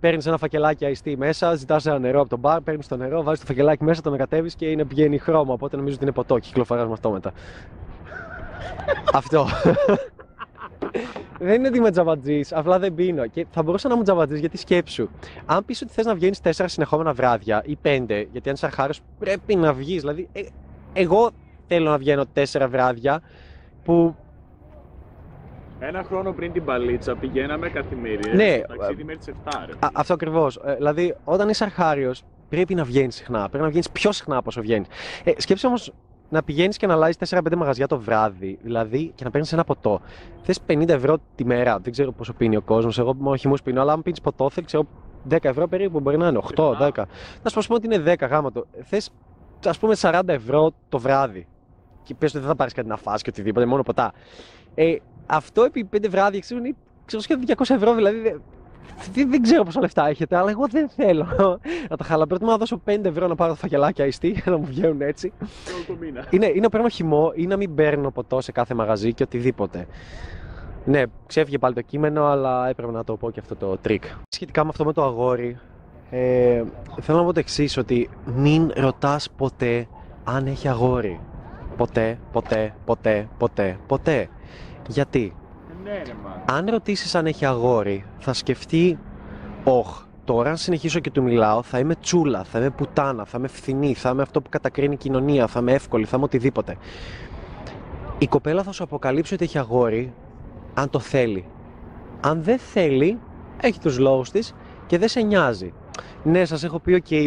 [0.00, 3.40] παίρνεις ένα φακελάκι αϊστή μέσα, ζητάς ένα νερό από τον μπαρ, παίρνεις το νερό, βάζεις
[3.40, 5.52] το φακελάκι μέσα, το μετατεύει και είναι, πηγαίνει χρώμα.
[5.52, 7.32] Οπότε νομίζω ότι είναι ποτό και κυκλοφοράς με αυτό μετά.
[9.12, 9.46] αυτό.
[11.38, 13.26] δεν είναι ότι είμαι τζαβατζή, απλά δεν πίνω.
[13.26, 15.08] Και θα μπορούσα να είμαι τζαβατζή γιατί σκέψου.
[15.46, 18.94] Αν πεις ότι θες να βγαίνεις τέσσερα συνεχόμενα βράδια ή πέντε, γιατί αν είσαι αρχάριο
[19.18, 20.00] πρέπει να βγεις.
[20.00, 20.40] Δηλαδή, ε,
[20.92, 21.30] εγώ
[21.66, 23.22] θέλω να βγαίνω τέσσερα βράδια
[23.84, 24.16] που
[25.78, 28.34] ένα χρόνο πριν την παλίτσα πηγαίναμε καθημερινά.
[28.34, 29.64] Ναι, ταξίδι μέχρι τις 7.
[29.66, 29.72] Ρε.
[29.78, 30.60] Α, αυτό ακριβώς.
[30.64, 33.48] Ε, δηλαδή, όταν είσαι αρχάριος, πρέπει να βγαίνεις συχνά.
[33.48, 34.86] Πρέπει να βγαίνεις πιο συχνά από όσο βγαίνεις.
[35.24, 35.92] Ε, σκέψε όμως
[36.28, 40.00] να πηγαίνεις και να αλλάζεις 4-5 μαγαζιά το βράδυ, δηλαδή και να παίρνεις ένα ποτό.
[40.42, 41.78] Θες 50 ευρώ τη μέρα.
[41.78, 42.98] Δεν ξέρω πόσο πίνει ο κόσμος.
[42.98, 44.86] Εγώ με όχι μου πίνω, αλλά αν πίνεις ποτό, θέλει ξέρω
[45.30, 46.00] 10 ευρώ περίπου.
[46.00, 46.90] Μπορεί να είναι 8, 10.
[47.42, 48.66] Να σου πω ότι είναι 10 γάμα το.
[48.82, 49.10] Θες
[49.66, 51.46] ας πούμε 40 ευρώ το βράδυ.
[52.02, 54.12] Και πες ότι δεν θα πάρεις κάτι να φας και οτιδήποτε, μόνο ποτά.
[54.74, 54.96] Ε,
[55.28, 58.40] αυτό επί πέντε βράδια ξέρω, είναι ξέρω, σχεδόν 200 ευρώ, δηλαδή
[59.12, 61.26] δεν, δεν ξέρω πόσα λεφτά έχετε, αλλά εγώ δεν θέλω
[61.88, 62.26] να τα χαλάω.
[62.26, 65.32] Προτιμώ να δώσω 5 ευρώ να πάρω τα φακελάκια ice tea, να μου βγαίνουν έτσι.
[66.30, 69.86] είναι, είναι να παίρνω χυμό ή να μην παίρνω ποτό σε κάθε μαγαζί και οτιδήποτε.
[70.84, 74.04] Ναι, ξέφυγε πάλι το κείμενο, αλλά έπρεπε να το πω και αυτό το τρικ.
[74.34, 75.58] Σχετικά με αυτό με το αγόρι,
[76.10, 76.62] ε,
[77.00, 79.86] θέλω να πω το εξής, ότι μην ρωτάς ποτέ
[80.24, 81.20] αν έχει αγόρι.
[81.76, 84.28] Ποτέ, ποτέ, ποτέ, ποτέ, ποτέ.
[84.88, 85.34] Γιατί;
[85.84, 88.98] Ναι, ρε, αν ρωτήσεις αν έχει αγόρι, θα σκεφτεί,
[89.64, 93.48] Ωχ, τώρα αν συνεχίσω και του μιλάω, θα είμαι τσούλα, θα είμαι πουτάνα, θα είμαι
[93.48, 96.76] φθηνή, θα είμαι αυτό που κατακρίνει η κοινωνία, θα είμαι εύκολη, θα είμαι οτιδήποτε.
[98.18, 100.12] Η κοπέλα θα σου αποκαλύψει ότι έχει αγόρι,
[100.74, 101.44] αν το θέλει.
[102.20, 103.18] Αν δεν θέλει,
[103.60, 104.54] έχει τους λόγους της
[104.86, 105.72] και δεν σε νοιάζει.
[106.22, 107.26] Ναι, σας έχω πει, ok,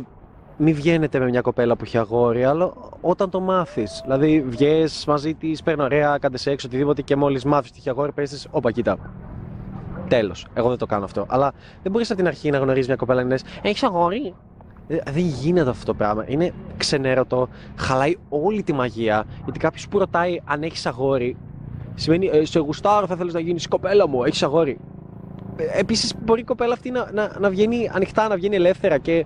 [0.57, 4.01] μην βγαίνετε με μια κοπέλα που έχει αγόρι, αλλά όταν το μάθεις.
[4.03, 7.89] Δηλαδή, βγες μαζί της, παίρνει ωραία, κάντε σε έξω, οτιδήποτε και μόλις μάθεις ότι έχει
[7.89, 8.97] αγόρι, πες όπα, κοίτα.
[10.07, 10.47] Τέλος.
[10.53, 11.25] Εγώ δεν το κάνω αυτό.
[11.29, 11.51] Αλλά
[11.83, 14.33] δεν μπορείς από την αρχή να γνωρίζεις μια κοπέλα και να Έχεις αγόρι;
[14.87, 16.23] Ε, δεν γίνεται αυτό το πράγμα.
[16.27, 19.23] Είναι ξενέρωτο, χαλάει όλη τη μαγεία.
[19.43, 21.37] Γιατί κάποιος που ρωτάει αν έχεις αγόρι,
[21.95, 24.79] σημαίνει ε, σε γουστάρω, θα θέλεις να γίνεις κοπέλα μου, έχεις αγόρι.
[25.55, 29.25] Ε, Επίσης, μπορεί η κοπέλα αυτή να, να, να βγαίνει ανοιχτά, να βγαίνει ελεύθερα και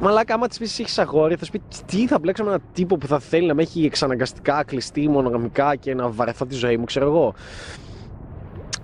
[0.00, 2.96] Μαλάκα, άμα της πεις έχεις αγόρι, θα σου πει τι θα μπλέξω με έναν τύπο
[2.96, 6.84] που θα θέλει να με έχει εξαναγκαστικά κλειστεί μονογαμικά και να βαρεθώ τη ζωή μου,
[6.84, 7.34] ξέρω εγώ.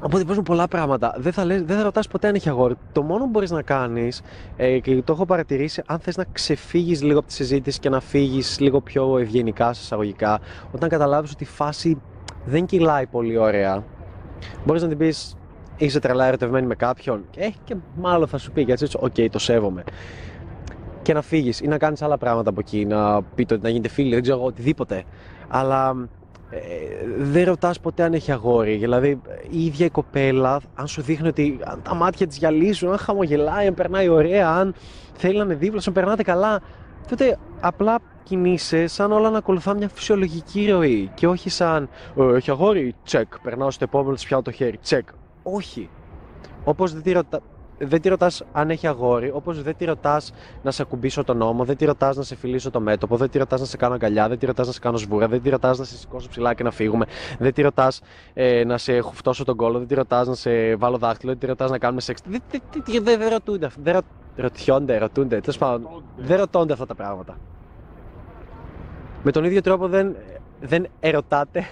[0.00, 1.14] Οπότε παίζουν πολλά πράγματα.
[1.18, 2.74] Δεν θα, λες, δεν θα ρωτάς ποτέ αν έχει αγόρι.
[2.92, 4.22] Το μόνο που μπορείς να κάνεις,
[4.56, 8.00] ε, και το έχω παρατηρήσει, αν θες να ξεφύγεις λίγο από τη συζήτηση και να
[8.00, 10.40] φύγεις λίγο πιο ευγενικά, σε εισαγωγικά,
[10.72, 12.00] όταν καταλάβεις ότι η φάση
[12.44, 13.84] δεν κυλάει πολύ ωραία,
[14.64, 15.36] μπορείς να την πεις
[15.76, 19.38] είσαι τρελά ερωτευμένη με κάποιον ε, και μάλλον θα σου πει γιατί έτσι, οκ, το
[19.38, 19.84] σέβομαι.
[21.02, 23.88] Και να φύγεις ή να κάνεις άλλα πράγματα από εκεί, να πείτε ότι να γίνετε
[23.88, 25.04] φίλοι, δεν ξέρω εγώ, οτιδήποτε.
[25.48, 26.08] Αλλά
[26.50, 26.58] ε,
[27.18, 28.76] δεν ρωτάς ποτέ αν έχει αγόρι.
[28.76, 32.98] Δηλαδή, η ίδια η κοπέλα, αν σου δείχνει ότι αν τα μάτια της γυαλίζουν, αν
[32.98, 34.74] χαμογελάει, αν περνάει ωραία, αν
[35.12, 36.60] θέλει να είναι δίπλα, αν περνάτε καλά,
[37.08, 42.50] τότε απλά κινείσαι σαν όλα να ακολουθά μια φυσιολογική ροή και όχι σαν «Ε, έχει
[42.50, 45.08] αγόρι, τσεκ, περνάω στο επόμενο, της πιάω το χέρι, τσεκ.
[45.42, 45.88] Όχι.
[46.64, 47.40] Όπως δεν τη, ρωτα...
[47.78, 50.32] δεν τη ρωτάς αν έχει αγόρι, όπως δεν τη ρωτάς
[50.62, 53.38] να σε ακουμπήσω τον νόμο, δεν τη ρωτάς να σε φιλήσω το μέτωπο, δεν τη
[53.38, 55.78] ρωτάς να σε κάνω αγκαλιά, δεν τη ρωτάς να σε κάνω σβούρα, δεν τη ρωτάς
[55.78, 57.06] να σε σηκώσω ψηλά και να φύγουμε,
[57.38, 58.00] δεν τη ρωτάς
[58.34, 61.46] ε, να σε χουφτώσω τον κόλο, δεν τη ρωτάς να σε βάλω δάχτυλο, δεν τη
[61.46, 62.20] ρωτάς να κάνουμε σεξ.
[62.26, 64.00] Δεν, δεν, δεν, δεν, δεν ρωτούνται, δεν ρω...
[64.36, 67.36] ρωτιόνται, ρωτούνται, τέλος πάντων, δεν ρωτώνται αυτά τα πράγματα.
[69.22, 70.16] Με τον ίδιο τρόπο δεν,
[70.60, 71.62] δεν ερωτάτε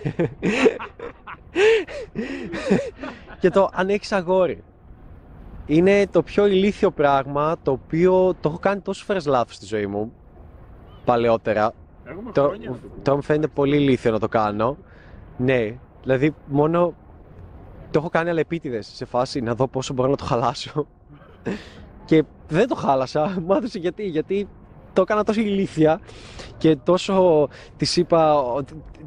[3.41, 4.63] και το αν έχεις αγόρι.
[5.67, 9.87] Είναι το πιο ηλίθιο πράγμα το οποίο το έχω κάνει τόσο φορές λάθος στη ζωή
[9.87, 10.13] μου
[11.05, 11.73] παλαιότερα.
[12.05, 12.69] Έχουμε Το, χρόνια.
[12.69, 13.03] να το πούμε.
[13.03, 14.77] τώρα μου φαίνεται πολύ ηλίθιο να το κάνω.
[15.37, 16.95] Ναι, δηλαδή μόνο
[17.91, 20.87] το έχω κάνει αλλά επίτηδες σε φάση να δω πόσο μπορώ να το χαλάσω.
[22.05, 23.37] και δεν το χάλασα.
[23.47, 24.49] Μ' άρεσε γιατί, γιατί
[24.93, 26.01] το έκανα τόσο ηλίθια
[26.59, 28.45] και τόσο της είπα,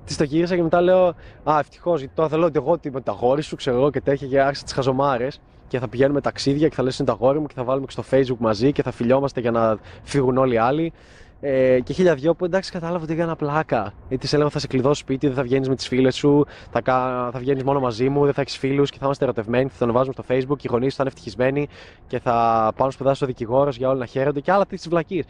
[0.05, 1.07] της το γύρισα και μετά λέω
[1.43, 4.27] Α, ευτυχώς γιατί τώρα θέλω ότι εγώ με τα αγόρι σου, ξέρω εγώ και τέτοια
[4.27, 5.41] και άρχισα τις χαζομάρες
[5.73, 7.91] και θα πηγαίνουμε ταξίδια και θα λες είναι το αγόρι μου και θα βάλουμε και
[7.91, 10.93] στο facebook μαζί και θα φιλιόμαστε για να φύγουν όλοι οι άλλοι.
[11.41, 13.93] Ε, και χίλια δυο που εντάξει κατάλαβα ότι έκανα πλάκα.
[14.09, 16.81] Γιατί σε έλεγα θα σε κλειδώσω σπίτι, δεν θα βγαίνεις με τις φίλες σου, θα,
[16.81, 19.77] κα- θα βγαίνεις μόνο μαζί μου, δεν θα έχεις φίλους και θα είμαστε ερωτευμένοι, θα
[19.77, 21.67] το ανεβάζουμε στο facebook, οι γονείς θα είναι ευτυχισμένοι
[22.07, 25.25] και θα πάνε σπουδάσει ο δικηγόρος για όλοι να χαίρονται και άλλα τέτοιες βλακίες.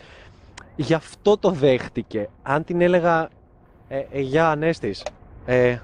[0.76, 2.30] Γι' αυτό το δέχτηκε.
[2.44, 3.30] Αν την έλεγα,
[3.88, 5.04] ε, ε, Γεια Ανέστης,
[5.46, 5.78] ε,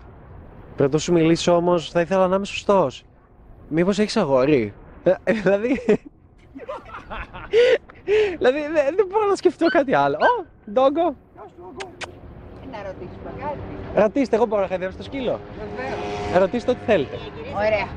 [0.75, 3.03] πριν σου μιλήσω όμως θα ήθελα να είμαι σωστός.
[3.69, 5.81] Μήπως έχεις αγόρι; Ε, ε, δηλαδή,
[8.37, 10.15] δηλαδή δεν, δεν μπορώ να σκεφτώ κάτι άλλο.
[10.15, 11.15] Ω, ντόγκο,
[12.71, 13.57] Να ρωτήσουμε κάτι.
[14.01, 15.39] ρωτήστε, εγώ μπορώ να χαϊδεύσω το σκύλο.
[15.59, 16.39] Βεβαίως.
[16.41, 17.15] Ρωτήστε ό,τι θέλετε.
[17.55, 17.87] Ωραία.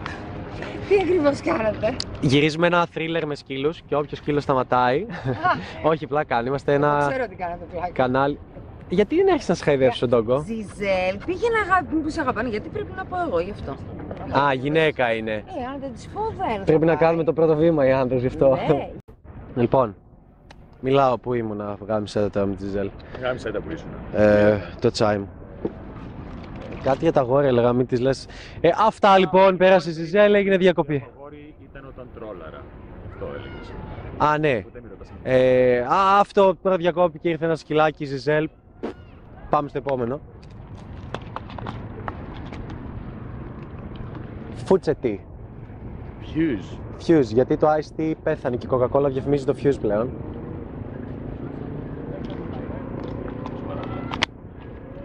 [0.89, 1.97] Τι ακριβώς κάνατε.
[2.21, 5.03] Γυρίζουμε ένα θρίλερ με σκύλους και όποιος σκύλος σταματάει.
[5.03, 6.49] Α, Όχι, πλάκα κάνει.
[6.49, 7.91] Είμαστε εγώ ένα ξέρω ότι κάνατε πλάκα.
[7.93, 8.39] κανάλι.
[8.93, 10.39] Γιατί δεν έχεις να σε χαϊδεύσω, ντόγκο.
[10.47, 13.77] Ζιζέλ, πήγαινε αγάπη μου που σε αγαπάνε, γιατί πρέπει να πω εγώ γι' αυτό.
[14.39, 15.33] Α, γυναίκα είναι.
[15.33, 16.57] Ε, αν δεν της πω δεν.
[16.59, 16.97] θα Πρέπει να πάει.
[16.97, 18.59] κάνουμε το πρώτο βήμα οι άντρες γι' αυτό.
[18.69, 18.91] Ναι.
[19.55, 19.97] Λοιπόν,
[20.81, 22.91] μιλάω που ήμουν να γάμισε τώρα με τη Ζέλ.
[23.23, 23.89] Γάμισα τα που ήσουν.
[24.15, 25.29] Ε, το τσάι μου.
[26.83, 28.27] Κάτι για τα αγόρια έλεγα, μην τις λες.
[28.61, 30.99] Ε, αυτά λοιπόν, πέρασε η Ζέλ, έγινε διακοπή.
[30.99, 32.63] Το αγόρι ήταν όταν τρόλαρα.
[33.13, 33.73] Αυτό έλεγες.
[34.17, 34.61] Α, ναι.
[34.61, 35.09] Ποτέ μην ρωτάς.
[35.23, 38.49] Ε, α, αυτό τώρα διακόπηκε, ήρθε ένα σκυλάκι η Ζιζέλ.
[39.53, 40.21] Πάμε στο επόμενο.
[44.55, 45.21] Φούτσε τι.
[46.23, 46.79] Fuze.
[47.07, 50.11] Fuze, γιατί το Ice Tea πέθανε και η Coca-Cola διαφημίζει το Fuze πλέον.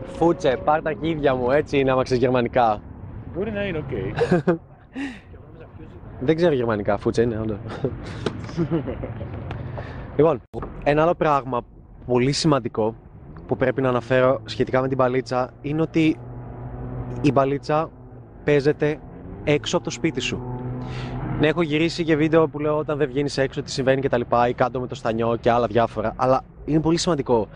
[0.05, 2.81] Φούτσε, πάρ τα αρχίδια μου, έτσι είναι άμα ξέρεις γερμανικά.
[3.35, 3.91] Μπορεί να είναι οκ.
[6.19, 7.57] Δεν ξέρω γερμανικά, φούτσε είναι, όντως.
[10.17, 10.41] λοιπόν,
[10.83, 11.61] ένα άλλο πράγμα
[12.05, 12.95] πολύ σημαντικό
[13.47, 16.19] που πρέπει να αναφέρω σχετικά με την μπαλίτσα είναι ότι
[17.21, 17.89] η μπαλίτσα
[18.43, 18.99] παίζεται
[19.43, 20.41] έξω από το σπίτι σου.
[21.39, 24.17] Ναι, έχω γυρίσει και βίντεο που λέω όταν δεν βγαίνεις έξω τι συμβαίνει και τα
[24.17, 26.13] λοιπά ή κάτω με το στανιό και άλλα διάφορα.
[26.15, 27.47] Αλλά είναι πολύ σημαντικό.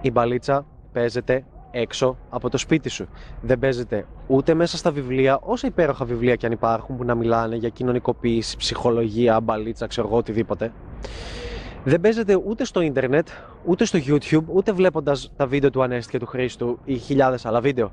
[0.00, 3.08] Η μπαλίτσα παίζεται έξω από το σπίτι σου.
[3.40, 7.56] Δεν παίζεται ούτε μέσα στα βιβλία, όσα υπέροχα βιβλία και αν υπάρχουν που να μιλάνε
[7.56, 10.72] για κοινωνικοποίηση, ψυχολογία, μπαλίτσα, ξέρω εγώ, οτιδήποτε.
[11.84, 13.28] Δεν παίζεται ούτε στο ίντερνετ,
[13.64, 17.60] ούτε στο YouTube, ούτε βλέποντας τα βίντεο του Ανέστη και του Χρήστου ή χιλιάδες άλλα
[17.60, 17.92] βίντεο.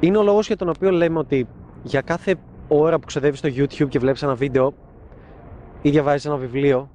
[0.00, 1.48] Είναι ο λόγος για τον οποίο λέμε ότι
[1.82, 2.34] για κάθε
[2.68, 4.74] ώρα που ξοδεύεις στο YouTube και βλέπεις ένα βίντεο
[5.82, 6.90] ή διαβάζεις ένα βιβλίο,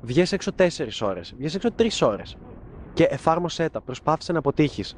[0.00, 2.36] βγες έξω 4 ώρες, βγες έξω 3 ώρες
[2.92, 4.96] και εφάρμοσέ τα, προσπάθησε να αποτύχεις.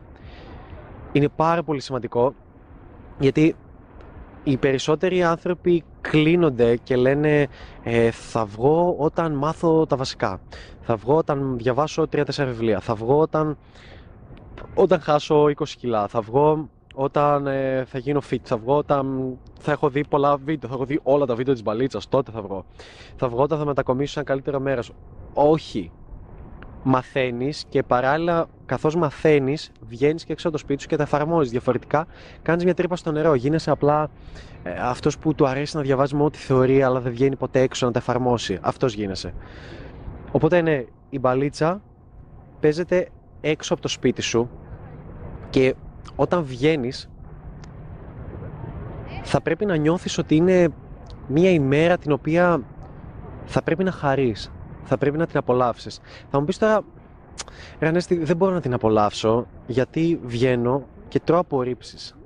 [1.12, 2.34] Είναι πάρα πολύ σημαντικό
[3.18, 3.56] γιατί
[4.44, 7.46] οι περισσότεροι άνθρωποι κλείνονται και λένε
[7.82, 10.40] ε, θα βγω όταν μάθω τα βασικά.
[10.80, 12.80] Θα βγω όταν διαβάσω 3-4 βιβλία.
[12.80, 13.58] Θα βγω όταν,
[14.74, 16.08] όταν χάσω 20 κιλά.
[16.08, 20.68] Θα βγω όταν ε, θα γίνω fit, θα βγω όταν θα έχω δει πολλά βίντεο,
[20.68, 22.64] θα έχω δει όλα τα βίντεο της μπαλίτσας, τότε θα βγω.
[23.16, 24.92] Θα βγω όταν θα μετακομίσω σε ένα καλύτερο μέρος.
[25.34, 25.90] Όχι.
[26.82, 31.50] Μαθαίνεις και παράλληλα καθώς μαθαίνεις βγαίνεις και έξω από το σπίτι σου και τα εφαρμόζεις.
[31.50, 32.06] Διαφορετικά
[32.42, 34.10] κάνεις μια τρύπα στο νερό, γίνεσαι απλά
[34.62, 37.86] ε, αυτός που του αρέσει να διαβάζει μόνο τη θεωρία αλλά δεν βγαίνει ποτέ έξω
[37.86, 38.58] να τα εφαρμόσει.
[38.60, 39.34] Αυτός γίνεσαι.
[40.32, 41.82] Οπότε ναι, η μπαλίτσα
[42.60, 43.08] παίζεται
[43.40, 44.50] έξω από το σπίτι σου
[45.50, 45.74] και
[46.16, 47.08] όταν βγαίνεις
[49.22, 50.68] θα πρέπει να νιώθεις ότι είναι
[51.26, 52.60] μία ημέρα την οποία
[53.44, 56.00] θα πρέπει να χαρείς, θα πρέπει να την απολαύσεις.
[56.30, 56.80] Θα μου πεις τώρα,
[57.78, 62.16] ρε Ανέστη, δεν μπορώ να την απολαύσω γιατί βγαίνω και τρώω απορρίψεις.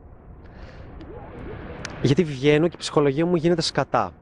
[2.03, 4.13] Γιατί βγαίνω και η ψυχολογία μου γίνεται σκατά.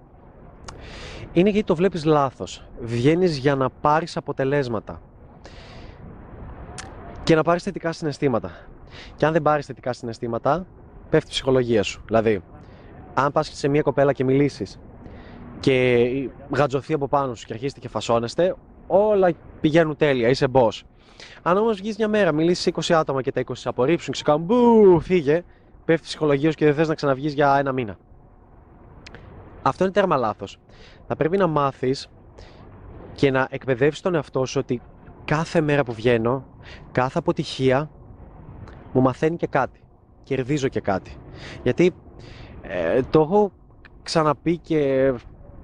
[1.33, 2.67] Είναι γιατί το βλέπεις λάθος.
[2.81, 5.01] Βγαίνεις για να πάρεις αποτελέσματα
[7.23, 8.51] και να πάρεις θετικά συναισθήματα.
[9.17, 10.67] Και αν δεν πάρεις θετικά συναισθήματα,
[11.11, 12.03] πέφτει η ψυχολογία σου.
[12.07, 12.43] Δηλαδή,
[13.15, 14.79] αν πας σε μια κοπέλα και μιλήσεις
[15.61, 18.55] και γατζωθεί από πάνω σου και αρχίσετε και φασώνεστε,
[18.87, 20.81] όλα πηγαίνουν τέλεια, είσαι boss.
[21.43, 24.45] Αν όμως βγεις μια μέρα, μιλήσεις 20 άτομα και τα 20 απορρίψουν και σε κάνουν
[24.45, 25.45] μπου, φύγε,
[25.85, 27.99] πέφτεις η ψυχολογίας σου και δεν θες να ξαναβγείς για ένα μήνα.
[29.63, 30.59] Αυτό είναι τέρμα λάθος.
[31.07, 32.09] Θα πρέπει να μάθεις
[33.15, 34.83] και να εκπαιδεύσεις τον εαυτό σου ότι
[35.25, 36.45] κάθε μέρα που βγαίνω,
[36.93, 37.91] κάθε αποτυχία
[38.93, 39.81] μου μαθαίνει και κάτι.
[40.23, 41.17] Κερδίζω και κάτι.
[41.63, 41.93] Γιατί
[42.63, 43.53] ε, το έχω
[44.03, 45.13] ξαναπεί και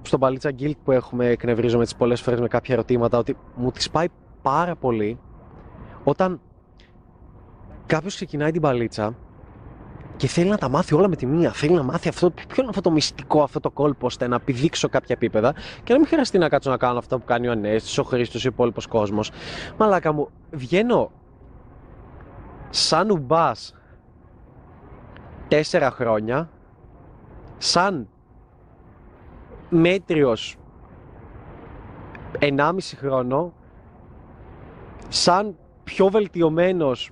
[0.03, 3.91] στον Παλίτσα Guild που έχουμε εκνευρίζομαι τις πολλές φορές με κάποια ερωτήματα ότι μου τις
[3.91, 4.07] πάει
[4.43, 5.19] πάρα πολύ
[6.05, 6.41] όταν
[7.87, 9.15] κάποιος ξεκινάει την παλίτσα
[10.17, 11.53] και θέλει να τα μάθει όλα με τη μία.
[11.53, 14.89] Θέλει να μάθει αυτό, ποιο είναι αυτό το μυστικό, αυτό το κόλπο, ώστε να πηδήξω
[14.89, 18.01] κάποια επίπεδα και να μην χρειαστεί να κάτσω να κάνω αυτό που κάνει ο Ανέστη,
[18.01, 19.31] ο Χρήστος, ο υπόλοιπος κόσμος.
[19.79, 21.11] Μαλάκα μου, βγαίνω
[22.71, 23.75] σαν ουμπάς
[25.49, 26.51] τέσσερα χρόνια,
[27.59, 28.09] σαν
[29.73, 30.57] μέτριος
[32.39, 33.53] ενάμιση χρόνο,
[35.09, 37.11] σαν πιο βελτιωμένος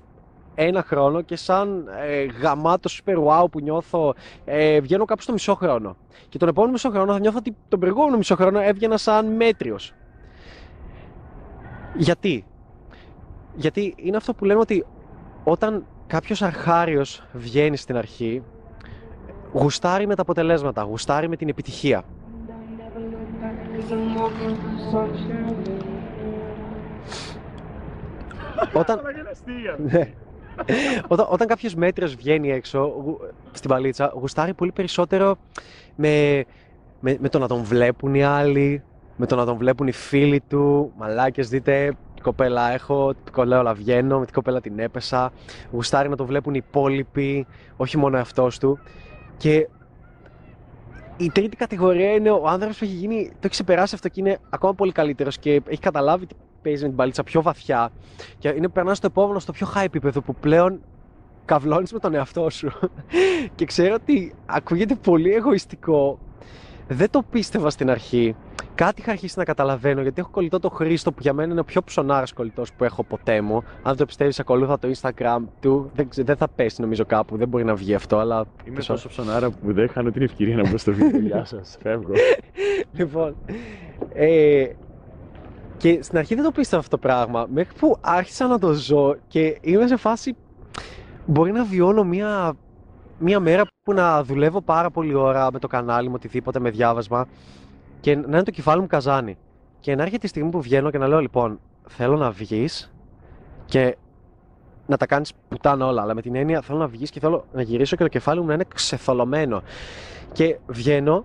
[0.54, 5.54] ένα χρόνο και σαν ε, γαμάτο super wow που νιώθω ε, βγαίνω κάπου στο μισό
[5.54, 5.96] χρόνο.
[6.28, 9.94] Και τον επόμενο μισό χρόνο θα νιώθω ότι τον προηγούμενο μισό χρόνο έβγαινα σαν μέτριος.
[11.94, 12.44] Γιατί;
[13.54, 14.86] Γιατί είναι αυτό που λέμε ότι
[15.44, 18.42] όταν κάποιος αρχάριος βγαίνει στην αρχή,
[19.52, 22.04] γουστάρει με τα αποτελέσματα, γουστάρει με την επιτυχία.
[28.72, 29.00] Όταν...
[29.90, 30.12] ναι.
[31.08, 32.92] όταν, όταν κάποιος μέτριος βγαίνει έξω
[33.52, 35.36] στην παλίτσα, γουστάρει πολύ περισσότερο
[35.96, 36.44] με,
[37.00, 38.82] με, με το να τον βλέπουν οι άλλοι,
[39.16, 40.92] με το να τον βλέπουν οι φίλοι του.
[40.96, 45.32] Μαλάκες, δείτε κοπέλα έχω, την κοπέλα βγαίνω, με την κοπέλα την έπεσα.
[45.70, 48.78] Γουστάρει να το βλέπουν οι υπόλοιποι, όχι μόνο αυτό του.
[49.36, 49.68] Και
[51.20, 54.38] η τρίτη κατηγορία είναι ο άνθρωπο που έχει γίνει, το έχει ξεπεράσει αυτό και είναι
[54.50, 57.90] ακόμα πολύ καλύτερος και έχει καταλάβει τι παίζει με την παλίτσα πιο βαθιά.
[58.38, 60.80] Και είναι περνάς στο επόμενο, στο πιο high επίπεδο που πλέον
[61.44, 62.70] καυλώνει με τον εαυτό σου.
[63.54, 66.18] και ξέρω ότι ακούγεται πολύ εγωιστικό.
[66.88, 68.36] Δεν το πίστευα στην αρχή
[68.74, 71.64] κάτι είχα αρχίσει να καταλαβαίνω γιατί έχω κολλητό το Χρήστο που για μένα είναι ο
[71.64, 73.62] πιο ψωνάρα κολλητός που έχω ποτέ μου.
[73.82, 75.90] Αν το πιστεύει, ακολούθα το Instagram του.
[75.94, 78.44] Δεν, δεν θα πέσει νομίζω κάπου, δεν μπορεί να βγει αυτό, αλλά.
[78.64, 81.20] Είμαι τόσο ψωνάρα που δεν χάνω την ευκαιρία να μπω στο βίντεο.
[81.30, 82.12] Γεια σας, φεύγω.
[82.98, 83.36] λοιπόν.
[84.12, 84.66] Ε,
[85.76, 87.46] και στην αρχή δεν το πίστευα αυτό το πράγμα.
[87.52, 90.36] Μέχρι που άρχισα να το ζω και είμαι σε φάση.
[91.26, 92.52] Μπορεί να βιώνω μια,
[93.18, 97.26] μια μέρα που να δουλεύω πάρα πολύ ώρα με το κανάλι μου, οτιδήποτε με διάβασμα
[98.00, 99.38] και να είναι το κεφάλι μου καζάνι.
[99.80, 102.92] Και να έρχεται η στιγμή που βγαίνω και να λέω λοιπόν, θέλω να βγεις
[103.64, 103.96] και
[104.86, 106.02] να τα κάνεις πουτάνα όλα.
[106.02, 108.46] Αλλά με την έννοια θέλω να βγεις και θέλω να γυρίσω και το κεφάλι μου
[108.46, 109.62] να είναι ξεθολωμένο.
[110.32, 111.24] Και βγαίνω,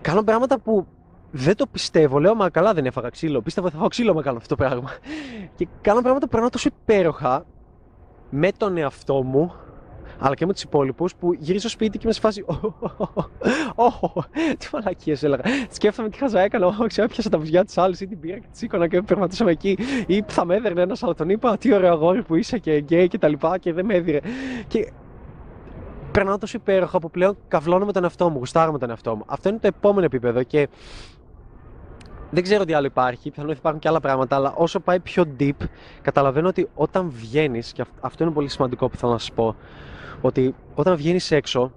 [0.00, 0.86] κάνω πράγματα που
[1.30, 2.18] δεν το πιστεύω.
[2.18, 3.42] Λέω, μα καλά δεν έφαγα ξύλο.
[3.42, 4.90] Πίστευα ότι θα φάω ξύλο με κάνω αυτό το πράγμα.
[5.56, 7.44] Και κάνω πράγματα που περνάω τόσο υπέροχα
[8.30, 9.52] με τον εαυτό μου
[10.18, 12.44] αλλά και με τους υπόλοιπους που γυρίζω στο σπίτι και είμαι σε φάση.
[13.74, 14.00] Ωχ,
[14.58, 15.42] τι μαλακίες έλεγα.
[15.70, 16.66] Σκέφτομαι τι χαζά έκανα.
[16.66, 19.50] Όχι, ξέρω, έπιασα τα βουζιά της άλλης ή την πήρα και τη σήκωνα και περπατούσαμε
[19.50, 19.78] εκεί.
[20.06, 23.08] Ή θα με έδερνε ένας, αλλά τον είπα τι ωραίο αγόρι που είσαι και γκέι
[23.08, 24.18] και τα λοιπά και δεν με έδιρε.
[24.66, 24.92] Και
[26.12, 29.22] περνάω τόσο υπέροχα που πλέον καυλώνω με τον εαυτό μου, γουστάρω με τον εαυτό μου.
[29.26, 30.68] Αυτό είναι το επόμενο επίπεδο και
[32.30, 35.66] δεν ξέρω τι άλλο υπάρχει, πιθανόν υπάρχουν και άλλα πράγματα, αλλά όσο πάει πιο deep,
[36.02, 39.56] καταλαβαίνω ότι όταν βγαίνεις, και αυτό είναι πολύ σημαντικό που θέλω να σας πω,
[40.20, 41.72] ότι όταν βγαίνεις έξω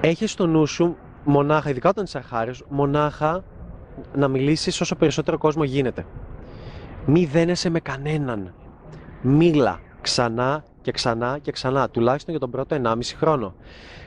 [0.00, 3.44] έχεις στο νου σου μονάχα, ειδικά όταν είσαι αρχάριος, μονάχα
[4.14, 6.06] να μιλήσεις όσο περισσότερο κόσμο γίνεται.
[7.06, 8.54] Μη δένεσαι με κανέναν.
[9.22, 13.54] Μίλα ξανά και ξανά και ξανά, τουλάχιστον για τον πρώτο 1,5 χρόνο.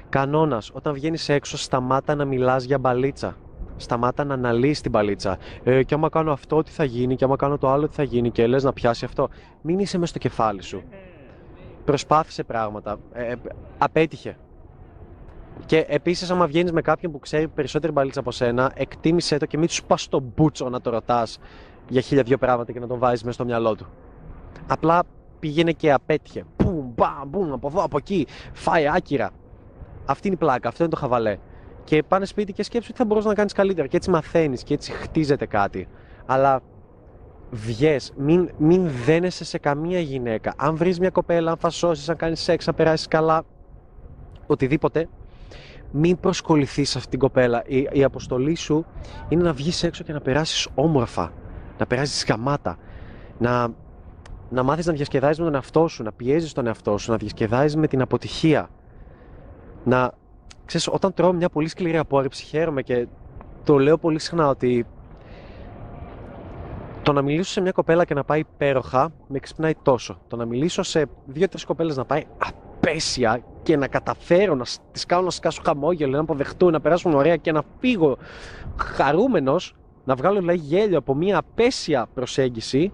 [0.10, 3.36] Κανόνας, όταν βγαίνεις έξω, σταμάτα να μιλάς για μπαλίτσα.
[3.78, 5.38] Σταμάτα να αναλύεις την μπαλίτσα.
[5.63, 8.04] Ε, και άμα κάνω αυτό, τι θα γίνει, και άμα κάνω το άλλο, τι θα
[8.04, 9.30] γίνει, και λες να πιάσει αυτό.
[9.62, 10.84] Μην είσαι μέσα στο κεφάλι σου.
[11.86, 12.98] Προσπάθησε πράγματα.
[13.13, 13.34] Ε,
[13.78, 14.38] απέτυχε.
[15.65, 19.58] Και επίσης, άμα βγαίνεις με κάποιον που ξέρει περισσότερη μπαλίτσα από σένα, εκτίμησε το και
[19.58, 21.39] μην του πας στο μπούτσο να το ρωτάς
[21.89, 23.88] για χίλια δύο πράγματα και να τον βάζεις μέσα στο μυαλό του.
[24.67, 25.04] Απλά
[25.39, 26.44] πήγαινε και απέτυχε.
[26.58, 28.28] Μπουμ, μπαμ, μπουμ, από εδώ, από εκεί.
[28.54, 29.30] Φάει άκυρα.
[30.06, 31.38] Αυτή είναι η πλάκα, αυτό είναι το χαβαλέ.
[31.84, 33.88] Και πάνε σπίτι και σκέψου τι θα μπορούσες να κάνεις καλύτερα.
[33.88, 35.88] Και έτσι μαθαίνεις και έτσι χτίζεται κάτι.
[36.26, 36.62] Αλλά
[37.51, 40.53] βγες, μην, μην δένεσαι σε καμία γυναίκα.
[40.57, 43.43] Αν βρεις μια κοπέλα, αν φασώσεις, αν κάνεις σεξ, αν περάσεις καλά,
[44.47, 45.09] οτιδήποτε,
[45.91, 47.63] μην προσκοληθείς σε αυτήν την κοπέλα.
[47.65, 48.85] Η, η αποστολή σου
[49.29, 51.33] είναι να βγεις έξω και να περάσεις όμορφα.
[51.77, 52.77] Να περάσεις γαμάτα.
[53.37, 53.67] Να,
[54.49, 57.75] να μάθεις να διασκεδάζεις με τον εαυτό σου, να πιέζεις τον εαυτό σου, να διασκεδάζεις
[57.75, 58.69] με την αποτυχία.
[59.83, 60.11] Να,
[60.65, 63.07] ξέρεις, όταν τρώω μια πολύ σκληρή απόρριψη, χαίρομαι και
[63.63, 64.85] το λέω πολύ συχνά ότι
[67.01, 70.19] το να μιλήσω σε μια κοπέλα και να πάει υπέροχα με ξυπνάει τόσο.
[70.27, 75.23] Το να μιλήσω σε δύο-τρεις κοπέλες να πάει απέσια και να καταφέρω να τις κάνω
[75.23, 78.17] να σκάσω χαμόγελο, να αποδεχτούν, να περάσουν ωραία και να φύγω
[78.77, 82.91] χαρούμενος, να βγάλω δηλαδή γέλιο από μια απέσια προσέγγιση,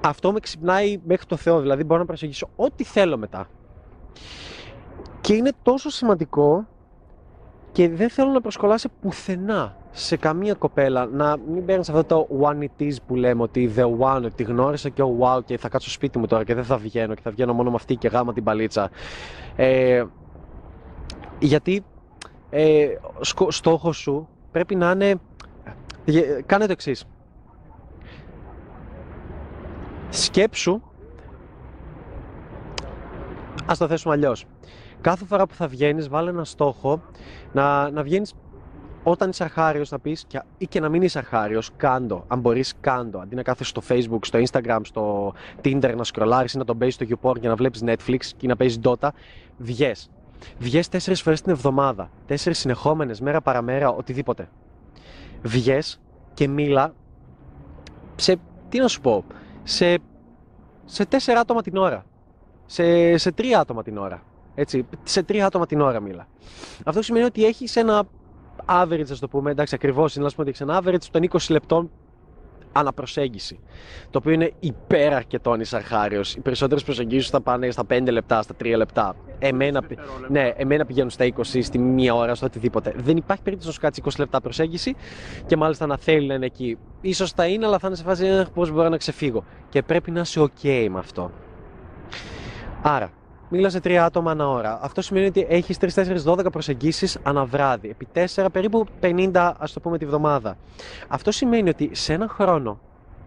[0.00, 1.60] αυτό με ξυπνάει μέχρι το Θεό.
[1.60, 3.48] Δηλαδή μπορώ να προσεγγίσω ό,τι θέλω μετά.
[5.20, 6.66] Και είναι τόσο σημαντικό
[7.76, 12.58] και δεν θέλω να προσκολάσει πουθενά σε καμία κοπέλα να μην παίρνει αυτό το one
[12.62, 15.68] it is που λέμε ότι the one, ότι τη γνώρισα και oh wow και θα
[15.68, 18.08] κάτσω σπίτι μου τώρα και δεν θα βγαίνω και θα βγαίνω μόνο με αυτή και
[18.08, 18.90] γάμα την παλίτσα.
[19.56, 20.04] Ε,
[21.38, 21.84] γιατί
[22.50, 22.88] ε,
[23.48, 25.14] στόχος σου πρέπει να είναι.
[26.04, 27.04] Ε, κάνε το εξής.
[30.08, 30.80] Σκέψου.
[33.66, 34.46] Ας το θέσουμε αλλιώς
[35.06, 37.02] κάθε φορά που θα βγαίνεις, βάλε ένα στόχο
[37.52, 38.34] να, να βγαίνεις
[39.02, 40.26] όταν είσαι αρχάριο να πεις
[40.58, 42.24] ή και να μην είσαι αρχάριο, κάντο.
[42.28, 43.18] Αν μπορείς, κάντο.
[43.18, 46.94] Αντί να κάθεσαι στο Facebook, στο Instagram, στο Tinder να σκρολάρεις ή να τον παίζεις
[46.94, 49.08] στο YouPorn για να βλέπεις Netflix και να παίζεις Dota,
[49.58, 50.10] βγες.
[50.58, 52.10] Βγες τέσσερις φορές την εβδομάδα.
[52.26, 54.48] Τέσσερις συνεχόμενες, μέρα παραμέρα, οτιδήποτε.
[55.42, 56.00] Βγες
[56.34, 56.94] και μίλα
[58.16, 58.36] σε.
[58.68, 59.24] Τι να σου πω.
[59.62, 59.98] Σε,
[60.84, 62.04] σε τέσσερα άτομα την ώρα.
[62.66, 64.22] Σε, σε τρία άτομα την ώρα.
[64.58, 66.26] Έτσι, σε τρία άτομα την ώρα μίλα.
[66.84, 68.04] Αυτό σημαίνει ότι έχεις ένα
[68.66, 71.38] average, ας το πούμε, εντάξει, ακριβώς είναι, να πούμε ότι έχεις ένα average των 20
[71.48, 71.90] λεπτών
[72.72, 73.58] αναπροσέγγιση.
[74.10, 76.20] Το οποίο είναι υπέρ αρκετών αρχάριο.
[76.36, 79.16] Οι περισσότερες προσεγγίσεις θα πάνε στα 5 λεπτά, στα 3 λεπτά.
[79.38, 79.82] Εμένα,
[80.28, 82.94] ναι, εμένα πηγαίνουν στα 20, στη μία ώρα, στο οτιδήποτε.
[82.96, 84.94] Δεν υπάρχει περίπτωση να σου κάτσει 20 λεπτά προσέγγιση
[85.46, 86.78] και μάλιστα να θέλει να είναι εκεί.
[87.14, 89.44] σω θα είναι, αλλά θα είναι σε φάση πώς μπορώ να ξεφύγω.
[89.68, 91.30] Και πρέπει να είσαι OK με αυτό.
[92.82, 93.10] Άρα,
[93.48, 94.78] μίλα σε τρία άτομα ανά ώρα.
[94.82, 95.78] Αυτό σημαίνει ότι έχεις
[96.24, 97.88] 3-4-12 προσεγγίσεις ανά βράδυ.
[97.88, 100.56] Επί 4 περίπου 50, ας το πούμε, τη βδομάδα.
[101.08, 102.80] Αυτό σημαίνει ότι σε ένα χρόνο,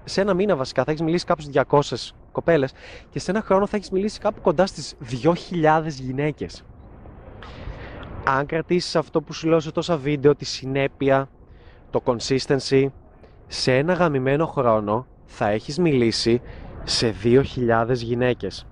[0.04, 2.74] σε ένα μήνα βασικά, θα έχεις μιλήσει κάπου 200 κοπέλες
[3.10, 6.64] και σε ένα χρόνο θα έχεις μιλήσει κάπου κοντά στις 2.000 γυναίκες.
[8.24, 11.30] Αν κρατήσεις αυτό που σου λέω σε τόσα βίντεο, τη συνέπεια,
[11.90, 12.86] το consistency,
[13.48, 16.42] σε ένα γαμημένο χρόνο θα έχεις μιλήσει
[16.84, 18.69] σε 2.000 γυναίκες.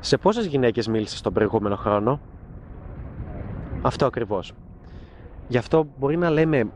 [0.00, 2.20] Σε πόσες γυναίκες μίλησες τον προηγούμενο χρόνο;
[3.82, 4.52] Αυτό ακριβώς.
[5.48, 6.70] Γι' αυτό μπορεί να λέμε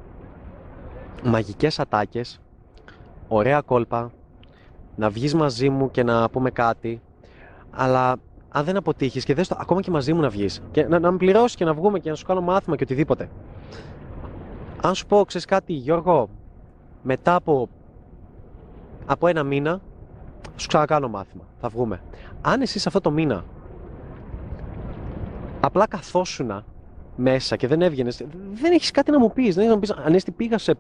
[1.24, 2.40] μαγικές ατάκες,
[3.28, 4.10] ωραία κόλπα,
[4.96, 7.02] να βγεις μαζί μου και να πούμε κάτι,
[7.70, 8.16] αλλά
[8.48, 11.10] αν δεν αποτύχεις και δες το, ακόμα και μαζί μου να βγεις και να, να
[11.10, 13.28] με πληρώσεις και να βγούμε και να σου κάνω μάθημα και οτιδήποτε.
[14.82, 16.28] Αν σου πω, ξέρεις κάτι, Γιώργο,
[17.02, 17.68] μετά από,
[19.06, 19.80] από ένα μήνα
[20.57, 21.44] σου ξανακάνω μάθημα.
[21.61, 22.00] Θα βγούμε.
[22.40, 23.44] Αν εσύ αυτό το μήνα
[25.61, 26.64] απλά καθόσουνα
[27.16, 29.54] μέσα και δεν έβγαινες, δεν έχεις κάτι να μου πεις.
[29.54, 30.74] Δεν έχεις να μου πεις, Ανέστη, πήγα σε,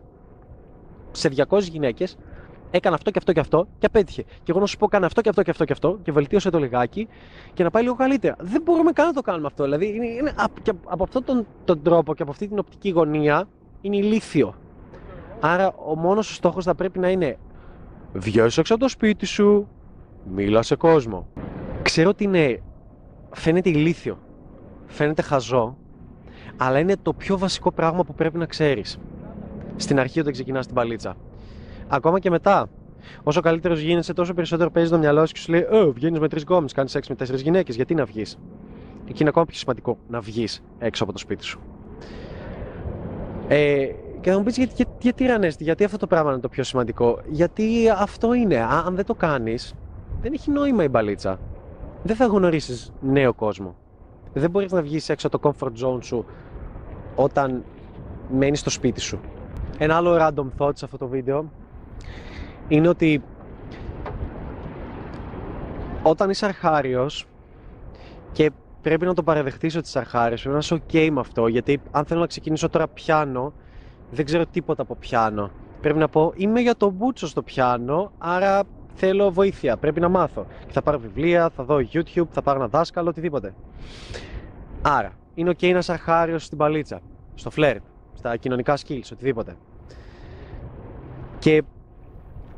[1.10, 2.16] σε 200 γυναίκες,
[2.70, 4.22] έκανα αυτό και αυτό και αυτό και απέτυχε.
[4.22, 6.50] Και εγώ να σου πω, κάνε αυτό και αυτό και αυτό και αυτό και βελτίωσε
[6.50, 7.08] το λιγάκι
[7.54, 8.36] και να πάει λίγο καλύτερα.
[8.40, 9.64] Δεν μπορούμε καν να το κάνουμε αυτό.
[9.64, 13.48] Δηλαδή, είναι, είναι, και από αυτόν τον, τον τρόπο και από αυτή την οπτική γωνία
[13.80, 14.54] είναι ηλίθιο.
[15.40, 17.38] Άρα, ο μόνος στόχος θα πρέπει να είναι
[18.16, 19.68] Βγες έξω από το σπίτι σου,
[20.34, 21.26] μίλα σε κόσμο.
[21.82, 22.62] Ξέρω ότι είναι,
[23.30, 24.18] φαίνεται ηλίθιο,
[24.86, 25.76] φαίνεται χαζό,
[26.56, 28.98] αλλά είναι το πιο βασικό πράγμα που πρέπει να ξέρεις.
[29.76, 31.16] Στην αρχή όταν ξεκινάς την παλίτσα.
[31.88, 32.68] Ακόμα και μετά.
[33.22, 36.28] Όσο καλύτερος γίνεσαι, τόσο περισσότερο παίζεις το μυαλό σου και σου λέει: Ε, βγαίνεις με
[36.28, 37.76] τρεις γκόμες, κάνεις σεξ με τέσσερις γυναίκες.
[37.76, 38.38] Γιατί να βγεις;
[39.08, 41.60] Εκεί είναι ακόμα πιο σημαντικό να βγεις έξω από το σπίτι σου.
[43.48, 43.88] Ε,
[44.24, 46.62] και θα μου πεις γιατί, γιατί, γιατί Ρανέστη, γιατί αυτό το πράγμα είναι το πιο
[46.62, 47.20] σημαντικό.
[47.26, 48.56] Γιατί αυτό είναι.
[48.56, 49.74] Αν δεν το κάνεις,
[50.20, 51.38] δεν έχει νόημα η μπαλίτσα.
[52.02, 53.76] δεν θα γνωρίσεις νέο κόσμο.
[54.32, 56.24] Δεν μπορείς να βγεις έξω από το comfort zone σου
[57.14, 57.64] όταν
[58.30, 59.20] μένεις στο σπίτι σου.
[59.78, 61.50] Ένα άλλο random thought σε αυτό το βίντεο
[62.68, 63.22] είναι ότι
[66.02, 67.26] όταν είσαι αρχάριος
[68.32, 68.50] και
[68.82, 72.04] πρέπει να το παραδεχτείς ότι είσαι αρχάριος, πρέπει να είσαι ok με αυτό, γιατί αν
[72.04, 73.52] θέλω να ξεκινήσω τώρα πιάνο,
[74.10, 75.50] δεν ξέρω τίποτα από πιάνο.
[75.80, 78.62] Πρέπει να πω, είμαι για το μπούτσο στο πιάνο, άρα
[78.94, 80.46] θέλω βοήθεια, πρέπει να μάθω.
[80.66, 83.54] Και θα πάρω βιβλία, θα δω YouTube, θα πάρω ένα δάσκαλο, οτιδήποτε.
[84.82, 87.00] Άρα, είναι ok να είσαι αρχάριος στην παλίτσα,
[87.34, 87.82] στο φλερτ,
[88.14, 89.56] στα κοινωνικά skills, οτιδήποτε.
[91.38, 91.62] Και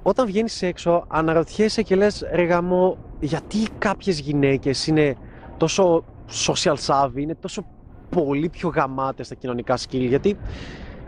[0.02, 5.16] όταν βγαίνεις έξω, αναρωτιέσαι και λες, ρε γαμό, γιατί κάποιες γυναίκες είναι
[5.56, 6.04] τόσο
[6.46, 7.64] social savvy, είναι τόσο
[8.10, 10.38] πολύ πιο γαμάτες στα κοινωνικά skill, γιατί,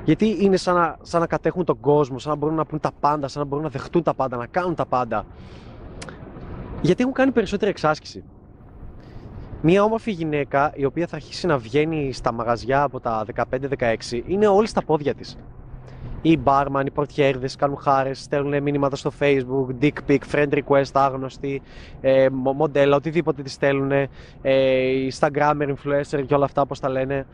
[0.09, 2.91] γιατί είναι σαν να, σαν να κατέχουν τον κόσμο, σαν να μπορούν να πούν τα
[3.01, 5.25] πάντα, σαν να μπορούν να δεχτούν τα πάντα, να κάνουν τα πάντα.
[6.81, 8.25] Γιατί έχουν κάνει περισσότερη εξάσκηση.
[9.63, 13.25] Μία όμορφη γυναίκα η οποία θα αρχίσει να βγαίνει στα μαγαζιά από τα
[13.79, 13.95] 15-16
[14.27, 15.39] είναι όλη στα πόδια της
[16.23, 21.63] οι μπάρμαν, οι πορτιέρδες κάνουν χάρες, στέλνουν μηνύματα στο facebook, dick pic, friend request, άγνωστοι,
[22.01, 24.09] ε, μοντέλα, οτιδήποτε τη στέλνουν, ε,
[25.11, 27.27] instagrammer, influencer και όλα αυτά όπως τα λένε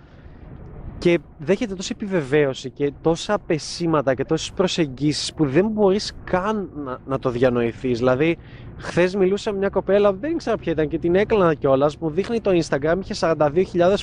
[1.05, 6.99] και δέχεται τόση επιβεβαίωση και τόσα πεσήματα και τόσες προσεγγίσεις που δεν μπορείς καν να,
[7.07, 7.99] να το διανοηθείς.
[7.99, 8.39] Δηλαδή,
[8.77, 12.41] χθες μιλούσα με μια κοπέλα, δεν ήξερα ποια ήταν και την έκλανα κιόλας, μου δείχνει
[12.41, 13.55] το Instagram, είχε 42.000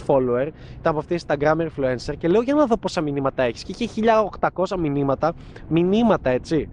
[0.07, 0.47] follower,
[0.79, 4.01] ήταν από αυτή Instagram influencer και λέω για να δω πόσα μηνύματα έχεις και είχε
[4.53, 5.33] 1800 μηνύματα,
[5.67, 6.69] μηνύματα έτσι.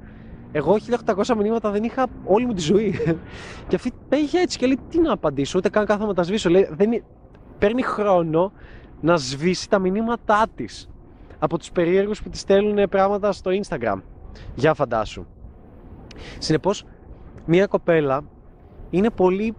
[0.53, 0.77] Εγώ
[1.07, 2.95] 1800 μηνύματα δεν είχα όλη μου τη ζωή.
[3.69, 6.51] και αυτή πήγε έτσι και λέει τι να απαντήσω, ούτε καν κάθομαι να τα σβήσω.
[6.51, 7.03] Λέει, δεν...
[7.59, 8.53] Παίρνει χρόνο
[9.01, 10.89] να σβήσει τα μηνύματά της
[11.39, 14.01] από τους περίεργους που της στέλνουν πράγματα στο Instagram.
[14.55, 15.27] Για φαντάσου.
[16.39, 16.85] Συνεπώς,
[17.45, 18.25] μια κοπέλα
[18.91, 19.55] είναι πολύ...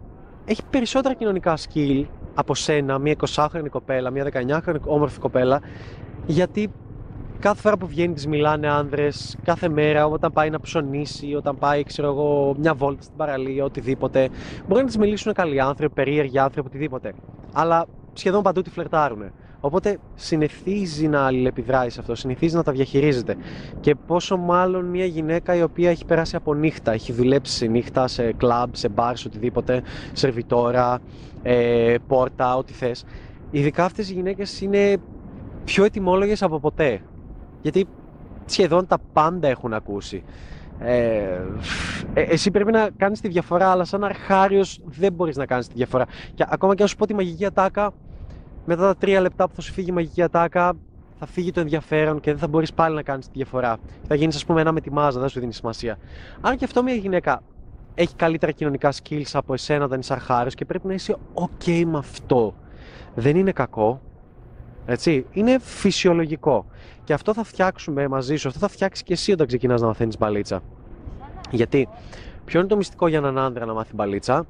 [0.46, 5.62] έχει περισσότερα κοινωνικά skill από σένα, μια 20χρονη κοπέλα, μια 19χρονη όμορφη κοπέλα,
[6.26, 6.72] γιατί
[7.40, 11.84] κάθε φορά που βγαίνει της μιλάνε άνδρες, κάθε μέρα όταν πάει να ψωνίσει, όταν πάει
[11.84, 14.30] ξέρω εγώ, μια βόλτα στην παραλία, οτιδήποτε.
[14.68, 17.14] Μπορεί να της μιλήσουν καλοί άνθρωποι, περίεργοι άνθρωποι, οτιδήποτε.
[17.54, 17.86] Αλλά
[18.20, 19.32] σχεδόν παντού τη φλερτάρουν.
[19.61, 23.36] Οπότε συνηθίζει να αλληλεπιδράει σε αυτό, συνηθίζει να τα διαχειρίζεται.
[23.80, 28.07] Και πόσο μάλλον μια γυναίκα η οποία έχει περάσει από νύχτα, έχει δουλέψει σε νύχτα,
[28.07, 29.82] σε κλαμπ, σε μπαρ, σε οτιδήποτε,
[30.13, 30.99] σερβιτόρα,
[31.43, 33.05] ε, πόρτα, ό,τι θες.
[33.51, 34.97] Ειδικά αυτές οι γυναίκες είναι
[35.63, 37.01] πιο ετοιμόλογες από ποτέ.
[37.61, 37.88] Γιατί
[38.45, 40.24] σχεδόν τα πάντα έχουν ακούσει.
[40.80, 41.41] Ε,
[42.13, 45.74] ε, εσύ πρέπει να κάνεις τη διαφορά, αλλά σαν αρχάριος δεν μπορείς να κάνεις τη
[45.76, 46.05] διαφορά.
[46.34, 47.91] Και ακόμα και αν σου πω τη μαγική ατάκα,
[48.70, 50.74] μετά τα τρία λεπτά που θα σου φύγει η μαγική ατάκα,
[51.20, 53.78] θα φύγει το ενδιαφέρον και δεν θα μπορείς πάλι να κάνεις τη διαφορά.
[54.07, 55.97] Θα γίνεις, ας πούμε, ένα με τη μάζα, δεν σου δίνει σημασία.
[56.41, 57.41] Αν και αυτό μια γυναίκα
[57.95, 61.97] έχει καλύτερα κοινωνικά skills από εσένα όταν είσαι αρχάριος και πρέπει να είσαι OK με
[61.97, 62.53] αυτό.
[63.15, 64.01] Δεν είναι κακό.
[64.86, 66.65] Έτσι, είναι φυσιολογικό.
[67.03, 70.17] Και αυτό θα φτιάξουμε μαζί σου, αυτό θα φτιάξεις και εσύ όταν ξεκινάς να μαθαίνεις
[70.17, 70.61] μπαλίτσα.
[71.51, 71.88] Γιατί,
[72.45, 74.45] ποιο είναι το μυστικό για έναν άντρα να μάθει μπαλίτσα,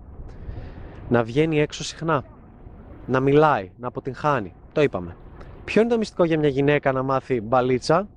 [1.09, 2.24] να βγαίνει έξω συχνά
[3.10, 4.53] να μιλάει, να αποτυγχάνει.
[4.72, 5.16] Το είπαμε.
[5.66, 8.07] Ποιο είναι το μυστικό για μια γυναίκα να μάθει μπαλίτσα,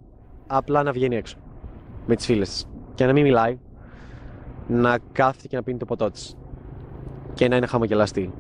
[0.46, 1.36] απλά να βγαίνει έξω
[2.06, 3.58] με τις φίλες της και να μην μιλάει,
[4.68, 6.36] να κάθεται και να πίνει το ποτό της
[7.34, 8.32] και να είναι χαμογελαστή.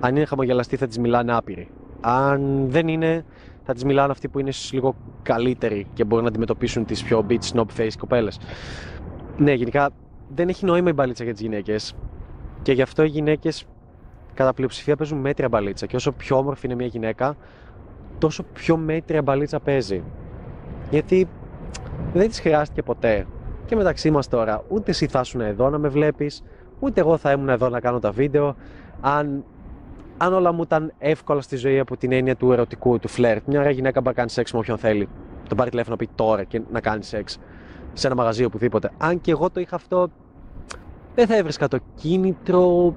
[0.00, 1.68] Αν είναι χαμογελαστή, θα της μιλάνε άπειροι.
[2.00, 3.24] Αν δεν είναι,
[3.62, 7.52] θα της μιλάνε αυτοί που είναι λίγο καλύτεροι και μπορούν να αντιμετωπίσουν τις πιο beach
[7.52, 8.38] snob face κοπέλες.
[9.36, 9.90] Ναι, γενικά
[10.28, 11.94] δεν έχει νόημα η μπαλίτσα για τις γυναίκες
[12.62, 13.66] και γι' αυτό οι γυναίκες
[14.36, 15.86] κατά πλειοψηφία παίζουν μέτρια μπαλίτσα.
[15.86, 17.36] Και όσο πιο όμορφη είναι μια γυναίκα,
[18.18, 20.02] τόσο πιο μέτρια μπαλίτσα παίζει.
[20.90, 21.28] Γιατί
[22.12, 23.26] δεν της χρειάστηκε ποτέ.
[23.66, 26.42] Και μεταξύ μας τώρα, ούτε εσύ θα ήσουν εδώ να με βλέπεις,
[26.78, 28.56] ούτε εγώ θα ήμουν εδώ να κάνω τα βίντεο.
[29.00, 29.44] Αν,
[30.16, 33.42] αν όλα μου ήταν εύκολα στη ζωή από την έννοια του ερωτικού, του φλερτ.
[33.46, 35.08] Μια γυναίκα μπορεί να κάνει σεξ με όποιον θέλει.
[35.48, 37.38] Τον πάρει τηλέφωνο πει τώρα και να κάνει σεξ
[37.92, 38.90] σε ένα μαγαζί οπουδήποτε.
[38.98, 40.08] Αν και εγώ το είχα αυτό,
[41.14, 42.94] δεν θα έβρισκα το κίνητρο,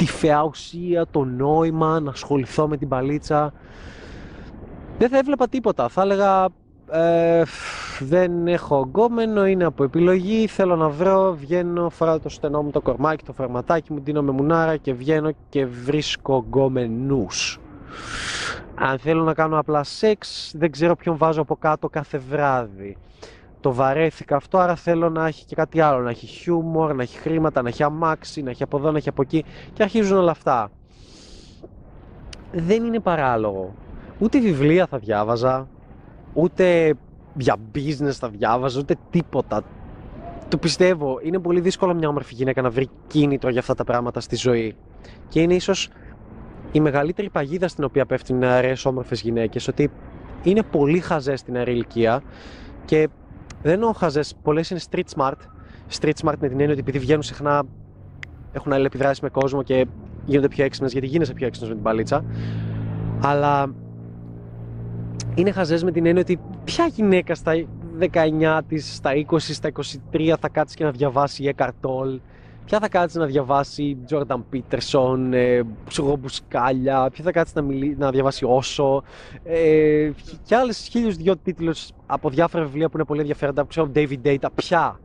[0.00, 3.52] τη φαιά ουσία, το νόημα, να ασχοληθώ με την παλίτσα.
[4.98, 5.88] Δεν θα έβλεπα τίποτα.
[5.88, 6.48] Θα έλεγα
[6.90, 7.42] ε,
[7.98, 12.80] δεν έχω γκόμενο, είναι από επιλογή, θέλω να βρω, βγαίνω, φοράω το στενό μου το
[12.80, 17.60] κορμάκι, το φαρματάκι μου, δίνω με μουνάρα και βγαίνω και βρίσκω γκόμενους.
[18.74, 22.96] Αν θέλω να κάνω απλά σεξ, δεν ξέρω ποιον βάζω από κάτω κάθε βράδυ
[23.60, 27.18] το βαρέθηκα αυτό, άρα θέλω να έχει και κάτι άλλο, να έχει χιούμορ, να έχει
[27.18, 30.30] χρήματα, να έχει αμάξι, να έχει από εδώ, να έχει από εκεί και αρχίζουν όλα
[30.30, 30.70] αυτά.
[32.52, 33.74] Δεν είναι παράλογο.
[34.18, 35.68] Ούτε βιβλία θα διάβαζα,
[36.32, 36.94] ούτε
[37.34, 39.62] για business θα διάβαζα, ούτε τίποτα.
[40.48, 41.18] το πιστεύω.
[41.22, 44.76] Είναι πολύ δύσκολο μια όμορφη γυναίκα να βρει κίνητρο για αυτά τα πράγματα στη ζωή.
[45.28, 45.88] Και είναι ίσως
[46.72, 49.68] η μεγαλύτερη παγίδα στην οποία πέφτουν νεαρές όμορφες γυναίκες.
[49.68, 49.90] Ότι
[50.42, 52.22] είναι πολύ χαζές στην νεαρή ηλικία
[52.84, 53.08] και
[53.62, 54.20] δεν εννοώ χαζέ.
[54.42, 55.36] Πολλές είναι street smart.
[56.00, 57.62] Street smart με την έννοια ότι επειδή βγαίνουν συχνά
[58.52, 59.86] έχουν αλληλεπιδράσεις με κόσμο και
[60.24, 62.24] γίνονται πιο έξυπνες γιατί γίνεσαι πιο έξυπνος με την παλίτσα.
[63.22, 63.74] Αλλά
[65.34, 67.52] είναι χαζές με την έννοια ότι ποια γυναίκα στα
[67.98, 69.70] 19 της, στα 20, στα
[70.12, 72.18] 23 θα κάτσεις και να διαβάσει Eckhart Tolle,
[72.70, 75.60] ποια θα κάτσεις να διαβάσει Jordan Peterson, ε,
[76.18, 79.02] Μπουσκάλια, ποια θα κάτσεις να, μιλεί, να διαβάσει Όσο
[79.44, 80.10] ε,
[80.44, 84.46] και άλλες χίλιους δυο τίτλους από διάφορα βιβλία που είναι πολύ ενδιαφέροντα, ξέρω David Data,
[84.54, 85.00] ποια;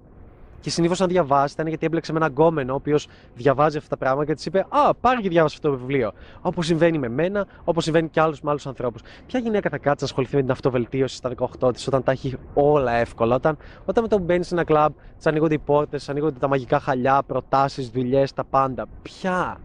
[0.66, 3.97] Και συνήθως, αν διαβάσει, ήταν γιατί έμπλεξε με έναν γκόμενο, ο οποίος διαβάζει αυτά τα
[3.97, 6.11] πράγματα και της είπε Α, πάρε και διάβασε αυτό το βιβλίο.
[6.41, 9.01] Όπως συμβαίνει με μένα, όπως συμβαίνει και άλλους με άλλους ανθρώπους.
[9.26, 12.38] Ποια γυναίκα θα κάτσει να ασχοληθεί με την αυτοβελτίωση στα 18 της όταν τα έχει
[12.53, 13.36] όλα εύκολα.
[13.36, 16.80] Όταν, όταν μετά που μπαίνει σε ένα κλαμπ, τι ανοίγονται οι πόρτες, ανοίγονται τα μαγικά
[16.80, 18.86] χαλιά, προτάσεις, δουλειές, τα πάντα.
[19.01, 19.57] Ποια;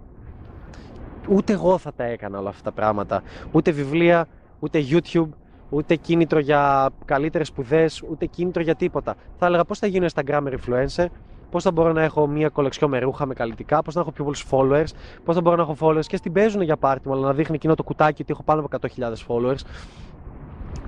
[1.29, 3.23] Ούτε εγώ θα τα έκανα όλα αυτά τα πράγματα.
[3.53, 4.27] Ούτε βιβλία,
[4.59, 5.29] ούτε YouTube,
[5.71, 9.15] ούτε κίνητρο για καλύτερες σπουδές, ούτε κίνητρο για τίποτα.
[9.39, 11.07] Θα έλεγα πώς θα γίνω Instagram influencer,
[11.51, 14.25] πώς θα μπορώ να έχω μια κολεξιό με ρούχα, με καλλιτικά, πώς θα έχω πιο
[14.25, 14.89] πολλούς followers,
[15.25, 17.55] πώς θα μπορώ να έχω followers και στην παίζουν για πάρτι μου, αλλά να δείχνει
[17.55, 19.61] εκείνο το κουτάκι ότι έχω πάνω από 100.000 followers.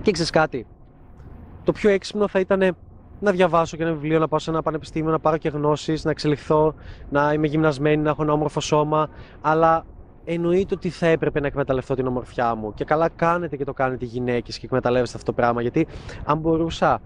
[0.02, 0.66] Και ξέρεις κάτι,
[1.64, 2.76] το πιο έξυπνο θα ήταν
[3.20, 6.10] να διαβάσω και ένα βιβλίο, να πάω σε ένα πανεπιστήμιο, να πάρω και γνώσεις, να
[6.10, 6.74] εξελιχθώ,
[7.10, 9.08] να είμαι γυμνασμένη, να έχω ένα όμορφο σώμα.
[9.40, 9.84] Αλλά
[10.24, 12.74] εννοείται ότι θα έπρεπε να εκμεταλλευτώ την ομορφιά μου.
[12.74, 15.62] Και καλά κάνετε και το κάνετε οι γυναίκες και εκμεταλλεύεστε αυτό το πράγμα.
[15.62, 15.86] Γιατί
[16.24, 17.00] αν μπορούσα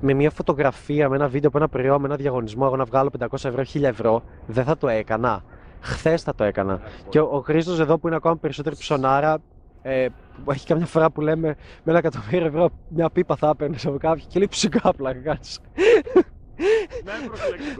[0.00, 3.10] με μια φωτογραφία, με ένα βίντεο από ένα προϊόν, με ένα διαγωνισμό, εγώ να βγάλω
[3.18, 5.44] 500 ευρώ, 1000 ευρώ, δεν θα το έκανα.
[5.80, 6.80] Χθες θα το έκανα.
[7.08, 9.38] Και ο, ο Χρήστος εδώ που είναι ακόμα περισσότερη ψωνάρα,
[9.82, 10.06] ε,
[10.50, 11.48] έχει καμιά φορά που λέμε
[11.82, 15.60] με ένα εκατομμύριο ευρώ μια πίπα θα έπαιρνες από κάποιον και λέει φυσικά πλάκα κάτσε.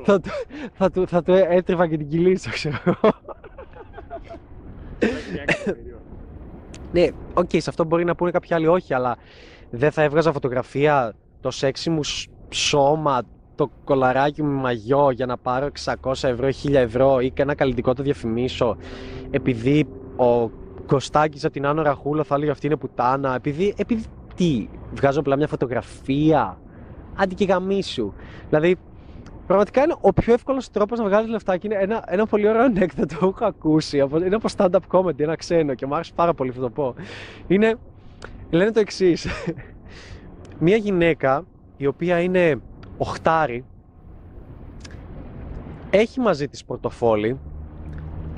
[0.04, 0.30] θα, του,
[0.72, 3.12] θα, του, θα του έτριβα και την κυλίτσα, ξέρω εγώ.
[6.92, 9.16] Ναι, OK, okay, σε αυτό μπορεί να πούνε κάποιοι άλλοι όχι, αλλά
[9.70, 12.00] δεν θα έβγαζα φωτογραφία το σεξι μου
[12.50, 13.22] σώμα,
[13.54, 15.68] το κωλαράκι μου μαγιό για να πάρω
[16.02, 18.76] 600 ευρώ, 1000 ευρώ ή και ένα καλλυντικό το διαφημίσω
[19.30, 19.86] επειδή
[20.16, 20.50] ο
[20.86, 25.36] Κωστάκης από την Άνω Ραχούλα θα έλεγε αυτή είναι πουτάνα επειδή, επειδή τι, βγάζω απλά
[25.36, 26.58] μια φωτογραφία
[27.16, 28.12] αντί και γαμήσου
[28.48, 28.76] δηλαδή
[29.46, 32.62] Πραγματικά είναι ο πιο εύκολος τρόπος να βγάλεις λεφτά και είναι ένα, ένα πολύ ωραίο
[32.62, 33.96] ανέκδοτο που έχω ακούσει.
[33.96, 36.94] Είναι από stand-up comedy, ένα ξένο και μου άρεσε πάρα πολύ αυτό το πω.
[37.46, 37.74] Είναι,
[38.50, 39.26] λένε το εξής.
[40.58, 41.44] Μία γυναίκα
[41.76, 42.60] η οποία είναι
[42.96, 43.64] οχτάρι
[45.90, 47.38] έχει μαζί της πορτοφόλι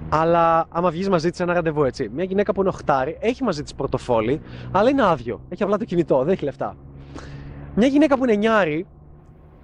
[0.09, 2.11] αλλά άμα βγεις μαζί της ένα ραντεβού, έτσι.
[2.15, 4.41] Μια γυναίκα που είναι οχτάρι έχει μαζί της πορτοφόλι,
[4.71, 5.41] αλλά είναι άδειο.
[5.49, 6.77] Έχει απλά το κινητό, δεν έχει λεφτά.
[7.75, 8.87] Μια γυναίκα που είναι νιάρι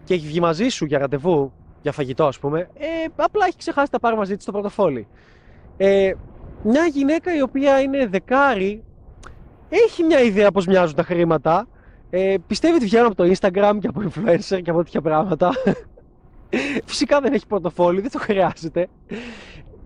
[0.04, 1.52] και έχει βγει μαζί σου για ραντεβού,
[1.82, 2.86] για φαγητό, ας πούμε, ε,
[3.16, 5.06] απλά έχει ξεχάσει τα πάρει μαζί της στο πορτοφόλι.
[5.76, 6.12] Ε,
[6.62, 8.82] μια γυναίκα η οποία είναι δεκάρι,
[9.68, 11.68] έχει μια ιδέα πώς μοιάζουν τα χρήματα.
[12.10, 15.52] Ε, πιστεύει ότι βγαίνουν από το Instagram και από influencer και από τέτοια πράγματα.
[16.84, 18.88] Φυσικά δεν έχει πορτοφόλι, δεν το χρειάζεται.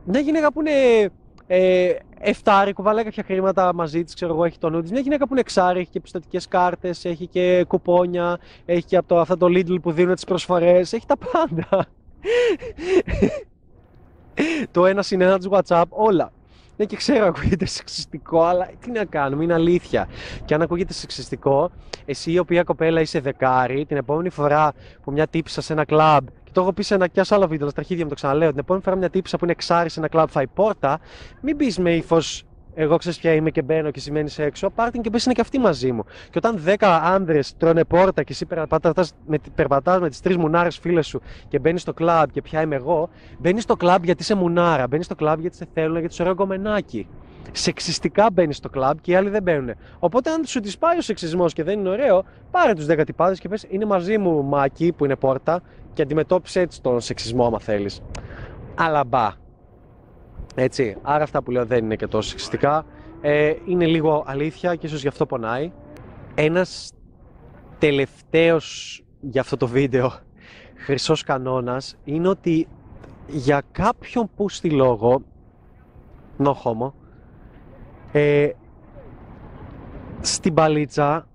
[0.05, 1.11] Μια γυναίκα που είναι
[1.51, 4.91] ε, εφτάρι, κουβαλάει κάποια χρήματα μαζί της, ξέρω εγώ, έχει το νου της.
[4.91, 9.09] Μια γυναίκα που είναι εξάρι, έχει και πιστοτικές κάρτες, έχει και κουπόνια, έχει και από
[9.09, 11.87] το, αυτό το Lidl που δίνουν τις προσφορές, έχει τα πάντα.
[14.71, 16.33] το ένα συν ένα του WhatsApp, όλα.
[16.79, 20.09] Ναι, και ξέρω, ακούγεται σεξιστικό, αλλά τι να κάνουμε, είναι αλήθεια.
[20.45, 21.71] Και αν ακούγεται σεξιστικό,
[22.05, 24.73] εσύ η οποία κοπέλα είσαι δεκάρι, την επόμενη φορά
[25.03, 27.81] που μια τύπησα σε ένα κλαμπ το έχω πει σε ένα και άλλο βίντεο, στα
[27.81, 28.51] αρχίδια μου το ξαναλέω.
[28.51, 31.01] Την επόμενη φορά μια τύπησα που είναι εξάρι σε ένα κλαμπ φάει πόρτα,
[31.41, 32.45] μην πεις με ύφος
[32.81, 35.41] εγώ ξέρεις ποια είμαι και μπαίνω και σημαίνεις έξω, πάρ την και πες είναι και
[35.41, 36.05] αυτή μαζί μου.
[36.05, 40.79] Και όταν 10 άντρε τρώνε πόρτα και εσύ περπατάς με, περπατάς με τις τρεις μουνάρες
[40.79, 43.09] φίλες σου και μπαίνεις στο κλαμπ και ποια είμαι εγώ,
[43.39, 46.35] μπαίνεις στο κλαμπ γιατί είσαι μουνάρα, μπαίνεις στο κλαμπ γιατί σε θέλουν, γιατί σου ωραίο
[46.35, 47.09] γκομενάκι
[47.53, 49.75] σεξιστικά μπαίνεις στο κλαμπ και οι άλλοι δεν μπαίνουν.
[49.99, 53.39] Οπότε, αν σου τη πάει ο σεξισμός και δεν είναι ωραίο, πάρε τους 10 τυπάδες
[53.39, 55.63] και πες: Είναι μαζί μου μάκι που είναι πόρτα
[55.93, 58.01] και αντιμετώπισε έτσι τον σεξισμό, άμα θέλεις.
[58.75, 59.47] Αλλά μπα.
[60.61, 60.97] Έτσι.
[61.03, 62.85] Άρα, αυτά που λέω δεν είναι και τόσο σεξιστικά.
[63.21, 65.73] Ε, είναι λίγο αλήθεια και ίσως γι' αυτό πονάει.
[66.35, 66.93] Ένας
[67.79, 70.13] τελευταίος για αυτό το βίντεο
[70.75, 72.69] χρυσός κανόνας είναι ότι
[73.27, 75.23] για κάποιον που στη λόγο
[76.39, 76.93] no homo,
[78.13, 78.51] ε,
[80.21, 81.27] στην παλίτσα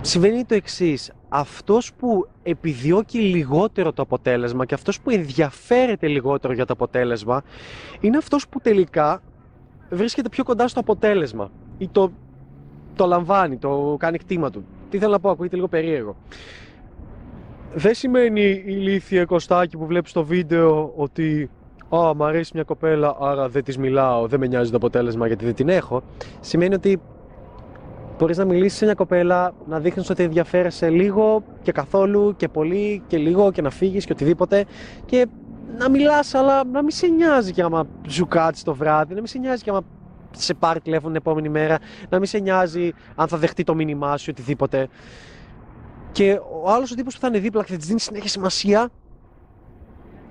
[0.00, 1.12] συμβαίνει το εξής.
[1.32, 7.42] Αυτός που επιδιώκει λιγότερο το αποτέλεσμα και αυτός που ενδιαφέρεται λιγότερο για το αποτέλεσμα
[8.00, 9.22] είναι αυτός που τελικά
[9.90, 12.12] βρίσκεται πιο κοντά στο αποτέλεσμα ή το,
[12.94, 14.64] το λαμβάνει, το κάνει κτήμα του.
[14.90, 16.16] τι θέλω να πω, ακούγεται λίγο περίεργο.
[17.74, 21.50] Δεν σημαίνει η ηλίθια κοστάκι που βλέπεις στο βίντεο ότι
[21.96, 25.44] «Α, μ' αρέσει μια κοπέλα, άρα δεν της μιλάω, δεν με νοιάζει το αποτέλεσμα γιατί
[25.44, 26.02] δεν την έχω».
[26.40, 27.00] Σημαίνει ότι
[28.20, 33.02] μπορείς να μιλήσεις σε μια κοπέλα, να δείχνεις ότι ενδιαφέρεσαι λίγο και καθόλου και πολύ
[33.06, 34.64] και λίγο και να φύγεις και οτιδήποτε
[35.04, 35.26] και
[35.78, 39.26] να μιλάς αλλά να μην σε νοιάζει και άμα σου κάτσει το βράδυ, να μην
[39.26, 39.80] σε νοιάζει και άμα
[40.30, 44.16] σε πάρει τηλέφωνο την επόμενη μέρα, να μην σε νοιάζει αν θα δεχτεί το μήνυμά
[44.16, 44.88] σου οτιδήποτε.
[46.12, 48.88] Και ο άλλος ο τύπος που θα είναι δίπλα και θα της δίνει συνέχεια σημασία,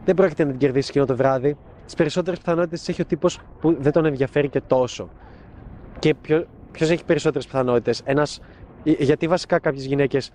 [0.05, 1.57] δεν πρόκειται να την κερδίσει εκείνο το βράδυ.
[1.85, 5.09] Τι περισσότερες πιθανότητες έχει ο τύπος που δεν τον ενδιαφέρει και τόσο.
[5.99, 6.15] Και
[6.71, 8.27] ποιος έχει περισσότερες πιθανότητες, ένα.
[8.83, 10.31] Γιατί βασικά κάποιες γυναίκες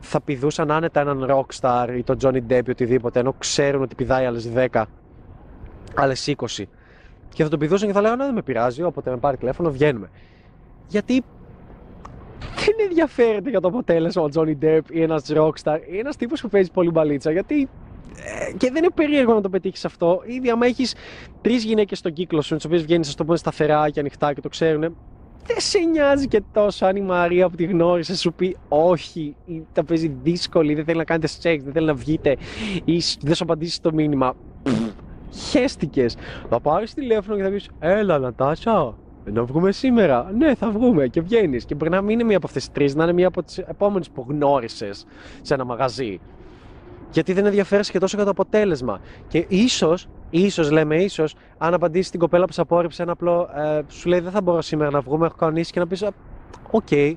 [0.00, 4.26] θα πηδούσαν άνετα έναν rockstar ή τον Johnny Depp ή οτιδήποτε, ενώ ξέρουν ότι πηδάει
[4.26, 4.84] άλλες 10,
[5.94, 6.64] άλλες 20.
[7.28, 10.10] Και θα τον πηδούσαν και θα λέγανε Δεν με πειράζει, όποτε με πάρει τηλέφωνο βγαίνουμε.
[10.88, 11.22] Γιατί
[12.38, 16.48] δεν ενδιαφέρεται για το αποτέλεσμα ο Johnny Depp ή ένας rockstar ή ένας τύπος που
[16.48, 17.30] παίζει πολύ μπαλίτσα.
[17.30, 17.68] Γιατί
[18.16, 20.22] ε, και δεν είναι περίεργο να το πετύχεις αυτό.
[20.24, 20.94] Ήδη, άμα έχεις
[21.40, 24.40] τρεις γυναίκες στον κύκλο σου, τις οποίες βγαίνεις, ας το πούμε, σταθερά και ανοιχτά και
[24.40, 24.96] το ξέρουν,
[25.46, 29.62] δεν σε νοιάζει και τόσο αν η Μαρία που τη γνώρισε σου πει όχι, ή
[29.72, 32.36] τα παίζει δύσκολη, δεν θέλει να κάνετε σεξ, δεν θέλει να βγείτε,
[32.84, 34.34] ή δεν σου απαντήσει το μήνυμα.
[35.50, 36.16] Χαίστηκες.
[36.48, 40.30] Θα πάρεις τηλέφωνο και θα πεις Έλα, Νατάσα, να βγούμε σήμερα.
[40.36, 41.64] Ναι, θα βγούμε και βγαίνεις.
[41.64, 43.58] Και μπορεί να μην είναι μία από αυτές τις τρεις, να είναι μία από τις
[43.58, 45.06] επόμενες που γνώρισες
[45.42, 46.20] σε ένα μαγαζί.
[47.10, 49.00] Γιατί δεν ενδιαφέρεσαι και τόσο για το αποτέλεσμα.
[49.28, 50.08] Και ίσως,
[50.38, 54.20] ίσως λέμε ίσως, αν απαντήσεις την κοπέλα που σε απόρριψε ένα απλό, ε, σου λέει
[54.20, 56.02] Δεν θα μπορώ σήμερα να βγούμε, έχω κανονίσει και να πεις
[56.70, 57.12] OK, okay,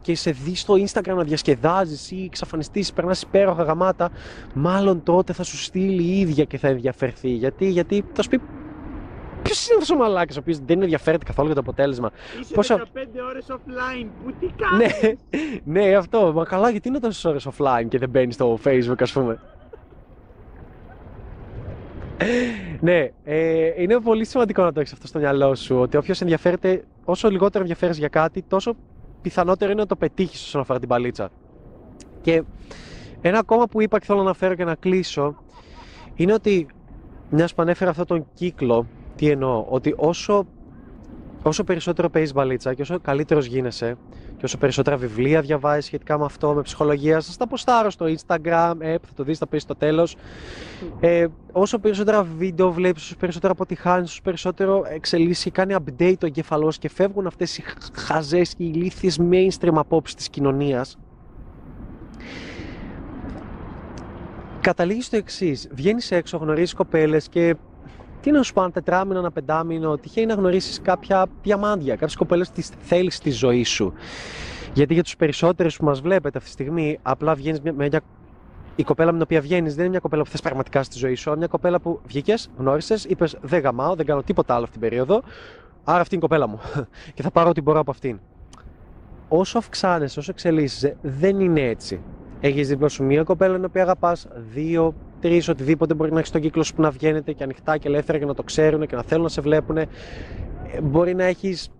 [0.00, 4.10] και σε δεις στο Instagram να διασκεδάζεις ή εξαφανιστείς, περνάς υπέροχα γαμάτα,
[4.54, 7.28] μάλλον τότε θα σου στείλει η ίδια και θα ενδιαφερθεί.
[7.28, 8.40] Γιατί, γιατί θα σου πει
[9.42, 12.10] Ποιος είναι αυτός ο μαλάκας ο οποίος δεν ενδιαφέρεται καθόλου για το αποτέλεσμα;
[12.40, 12.76] Είσαι Πόσο...
[12.76, 12.80] 15
[13.28, 15.18] ώρες offline, που τι κάνεις;
[15.64, 16.32] ναι, ναι, αυτό.
[16.32, 19.40] Μα καλά, γιατί είναι τόσες ώρες offline και δεν μπαίνεις στο Facebook, ας πούμε;
[22.80, 25.76] Ναι, ε, είναι πολύ σημαντικό να το έχεις αυτό στο μυαλό σου.
[25.76, 28.74] Ότι όποιος ενδιαφέρεται, όσο λιγότερο ενδιαφέρει για κάτι, τόσο
[29.22, 31.30] πιθανότερο είναι να το πετύχεις όσον αφορά την παλίτσα.
[32.20, 32.42] Και
[33.20, 35.36] ένα ακόμα που είπα και θέλω να αναφέρω και να κλείσω
[36.14, 36.66] είναι ότι
[37.30, 40.46] μιας που ανέφερα αυτόν τον κύκλο τι εννοώ, ότι όσο,
[41.42, 43.96] όσο περισσότερο παίζεις μπαλίτσα και όσο καλύτερος γίνεσαι
[44.36, 48.74] και όσο περισσότερα βιβλία διαβάζεις σχετικά με αυτό, με ψυχολογία, σας τα ποστάρω στο Instagram,
[48.78, 50.16] ε, θα το δεις, θα πεις στο τέλος.
[51.00, 56.78] Ε, όσο περισσότερα βίντεο βλέπεις, όσο περισσότερο αποτυχάνεις, όσο περισσότερο εξελίσσει, κάνει update το εγκεφαλός
[56.78, 60.98] και φεύγουν αυτές οι χαζές και ηλίθιες mainstream απόψεις της κοινωνίας.
[64.60, 67.56] Καταλήγει στο εξής: Βγαίνεις έξω, γνωρίζεις κοπέλες και
[68.20, 72.48] τι να σου πω, ένα τετράμινο, ένα πεντάμινο, τυχαίνει να γνωρίσεις κάποια διαμάντια, κάποιες κοπέλες
[72.48, 73.92] που τι θέλει στη ζωής σου.
[74.72, 78.00] Γιατί για τους περισσότερους που μας βλέπετε αυτή τη στιγμή, απλά βγαίνεις με μια.
[78.76, 81.14] Η κοπέλα με την οποία βγαίνεις δεν είναι μια κοπέλα που θες πραγματικά στη ζωή
[81.14, 84.80] σου, είναι μια κοπέλα που βγήκες, γνώρισες, είπες Δεν γαμάω, δεν κάνω τίποτα άλλο αυτήν
[84.80, 85.22] την περίοδο.
[85.84, 86.60] Άρα αυτή είναι η κοπέλα μου.
[87.14, 88.20] και θα πάρω ό,τι μπορώ από αυτήν.
[89.28, 92.00] Όσο αυξάνεσαι, όσο εξελίσσεσαι, δεν είναι έτσι.
[92.40, 96.40] Έχεις δίπλα σου μία κοπέλα την οποία αγαπάς, δύο, τρεις, οτιδήποτε μπορεί να έχεις στον
[96.40, 99.02] κύκλο σου που να βγαίνετε και ανοιχτά και ελεύθερα και να το ξέρουν και να
[99.02, 99.76] θέλουν να σε βλέπουν.
[99.76, 99.86] Ε,
[100.82, 101.70] μπορεί να έχεις,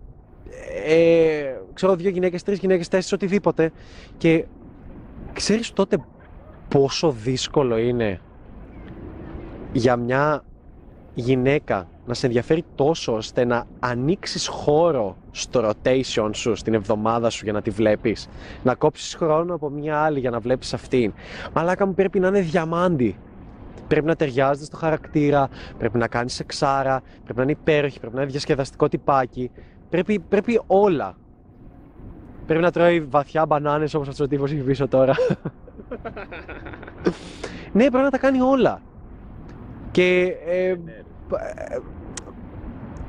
[0.85, 3.71] ε, ξέρω, δύο γυναίκες, τρεις γυναίκες, τέσσερις, οτιδήποτε.
[4.17, 4.45] Και
[5.33, 5.97] ξέρεις τότε
[6.67, 8.19] πόσο δύσκολο είναι
[9.71, 10.43] για μια
[11.13, 17.43] γυναίκα να σε ενδιαφέρει τόσο ώστε να ανοίξεις χώρο στο rotation σου, στην εβδομάδα σου
[17.43, 18.29] για να τη βλέπεις.
[18.63, 21.13] Να κόψεις χρόνο από μια άλλη για να βλέπεις αυτήν.
[21.53, 23.17] Μαλάκα μου πρέπει να είναι διαμάντι.
[23.87, 28.21] Πρέπει να ταιριάζεται στο χαρακτήρα, πρέπει να κάνεις εξάρα, πρέπει να είναι υπέροχη, πρέπει να
[28.21, 29.51] είναι διασκεδαστικό τυπάκι.
[29.89, 31.15] Πρέπει, πρέπει όλα.
[32.45, 35.15] Πρέπει να τρώει βαθιά μπανάνες όπως αυτός ο τύπος έχει πίσω τώρα.
[37.73, 38.81] ναι, πρέπει να τα κάνει όλα.
[39.91, 41.03] Και ε, ναι, ε,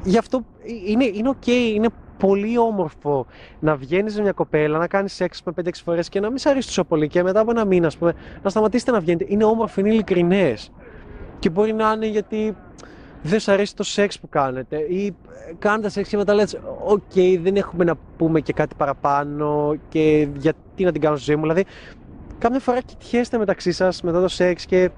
[0.04, 0.44] γι' αυτό
[0.86, 3.26] είναι, είναι ok, είναι πολύ όμορφο
[3.60, 6.48] να βγαίνεις με μια κοπέλα, να κάνεις σεξ με 5-6 φορές και να μην σε
[6.48, 9.26] αρέσει τόσο πολύ και μετά από ένα μήνα, πούμε, να σταματήσετε να βγαίνετε.
[9.28, 10.72] Είναι όμορφο, είναι ειλικρινές.
[11.38, 12.56] Και μπορεί να είναι γιατί
[13.22, 15.14] δεν σα αρέσει το σεξ που κάνετε ή
[15.58, 20.28] κάνετε σεξ και μετά λέτε OK, okay, δεν έχουμε να πούμε και κάτι παραπάνω και
[20.36, 21.42] γιατί να την κάνω στη ζωή μου.
[21.42, 21.64] Δηλαδή,
[22.38, 24.90] κάποια φορά κοιτιέστε μεταξύ σας μετά το σεξ και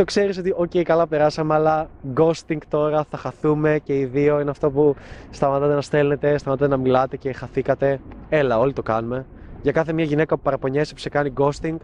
[0.00, 4.40] το ξέρεις ότι ok okay, καλά περάσαμε αλλά ghosting τώρα θα χαθούμε και οι δύο
[4.40, 4.94] είναι αυτό που
[5.30, 8.00] σταματάτε να στέλνετε, σταματάτε να μιλάτε και χαθήκατε.
[8.28, 9.26] Έλα όλοι το κάνουμε.
[9.62, 11.76] Για κάθε μια γυναίκα που παραπονιέσαι που σε κάνει ghosting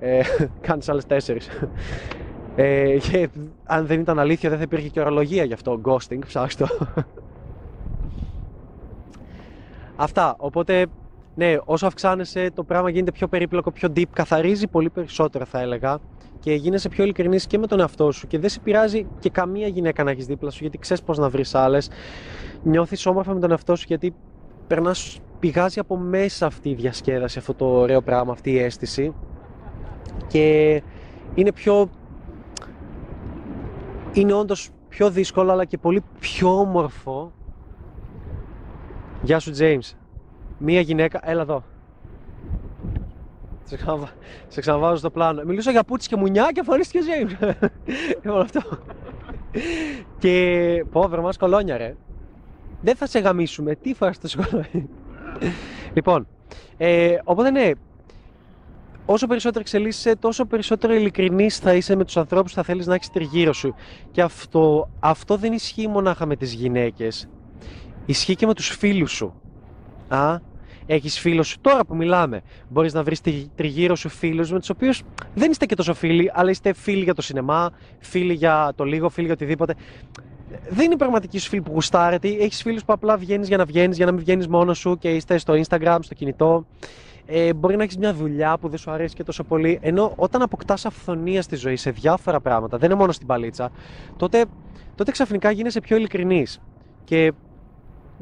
[0.00, 0.20] ε,
[0.66, 1.48] κάνεις άλλες τέσσερις
[2.56, 3.28] ε, και
[3.64, 6.86] αν δεν ήταν αλήθεια δεν θα υπήρχε και ορολογία γι' αυτό ghosting, ψάξτε το.
[9.96, 10.86] Αυτά, οπότε
[11.34, 15.98] ναι, όσο αυξάνεσαι το πράγμα γίνεται πιο περίπλοκο, πιο deep, καθαρίζει πολύ περισσότερο θα έλεγα
[16.42, 19.66] και γίνεσαι πιο ειλικρινής και με τον εαυτό σου και δεν σε πειράζει και καμία
[19.66, 21.90] γυναίκα να έχεις δίπλα σου γιατί ξέρεις πώς να βρεις άλλες.
[22.62, 24.14] Νιώθεις όμορφα με τον εαυτό σου γιατί
[24.66, 29.14] περνάς, πηγάζει από μέσα αυτή η διασκέδαση, αυτό το ωραίο πράγμα, αυτή η αίσθηση
[30.26, 30.82] και
[31.34, 31.90] είναι πιο.
[34.12, 37.32] Είναι όντως πιο δύσκολο αλλά και πολύ πιο όμορφο.
[39.22, 39.92] Γεια σου, James.
[40.58, 41.64] Μία γυναίκα, έλα εδώ.
[43.64, 44.08] Σε, ξαναβα...
[44.48, 45.42] σε ξαναβάζω στο πλάνο.
[45.44, 47.52] Μιλούσα για πούτσι και μουνιά και εμφανίστηκε ο James.
[48.24, 48.60] Λοιπόν αυτό.
[50.18, 51.96] και πω, βρεμάς κολόνια ρε.
[52.80, 53.74] Δεν θα σε γαμίσουμε.
[53.74, 54.88] Τι φοράς το κολόνια.
[55.94, 56.26] λοιπόν,
[56.76, 57.70] ε, οπότε ναι,
[59.06, 62.94] όσο περισσότερο εξελίσσεσαι, τόσο περισσότερο ειλικρινής θα είσαι με τους ανθρώπους που θα θέλεις να
[62.94, 63.74] έχεις τριγύρω σου.
[64.10, 67.28] Και αυτό, αυτό δεν ισχύει μονάχα με τις γυναίκες.
[68.06, 69.34] Ισχύει και με τους φίλους σου.
[70.08, 70.38] Α,
[70.86, 72.42] έχεις φίλου σου τώρα που μιλάμε.
[72.68, 73.20] Μπορείς να βρεις
[73.54, 75.02] τριγύρω σου φίλους με τους οποίους
[75.34, 79.08] δεν είστε και τόσο φίλοι, αλλά είστε φίλοι για το σινεμά, φίλοι για το λίγο,
[79.08, 79.74] φίλοι για οτιδήποτε.
[80.68, 82.28] Δεν είναι πραγματικοί σου φίλοι που γουστάρετε.
[82.28, 85.10] Έχεις φίλους που απλά βγαίνεις για να βγαίνεις, για να μην βγαίνεις μόνος σου και
[85.10, 86.66] είστε στο Instagram, στο κινητό
[87.26, 89.78] ε, μπορεί να έχεις μια δουλειά που δεν σου αρέσει και τόσο πολύ.
[89.82, 93.70] Ενώ όταν αποκτάς αυθονία στη ζωή σε διάφορα πράγματα, δεν είναι μόνο στην παλίτσα,
[94.16, 94.44] τότε,
[94.94, 96.60] τότε ξαφνικά γίνεσαι πιο ειλικρινής.
[97.04, 97.32] Και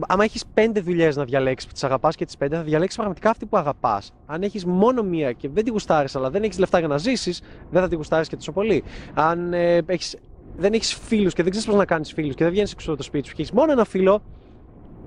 [0.08, 3.30] άμα έχεις πέντε δουλειές να διαλέξεις που τις αγαπάς και τις πέντε, θα διαλέξεις πραγματικά
[3.30, 4.12] αυτή που αγαπάς.
[4.26, 7.42] Αν έχεις μόνο μία και δεν τη γουστάρεις, αλλά δεν έχεις λεφτά για να ζήσεις,
[7.70, 8.84] δεν θα τη γουστάρεις και τόσο πολύ.
[9.14, 10.16] Αν ε, έχεις,
[10.56, 12.98] δεν έχεις φίλους και δεν ξέρεις πώς να κάνεις φίλους και δεν βγαίνεις έξω από
[12.98, 14.22] το σπίτι σου και έχεις μόνο ένα φίλο,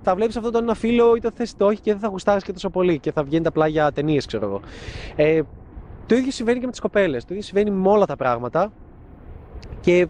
[0.01, 2.53] θα βλέπεις αυτόν τον ένα φίλο είτε θες είτε όχι και δεν θα γουστάρεις και
[2.53, 4.61] τόσο πολύ και θα βγαίνει απλά για ταινίες, ξέρω εγώ.
[5.15, 5.41] Ε,
[6.05, 7.25] το ίδιο συμβαίνει και με τις κοπέλες.
[7.25, 8.71] Το ίδιο συμβαίνει με όλα τα πράγματα.
[9.81, 10.07] Και.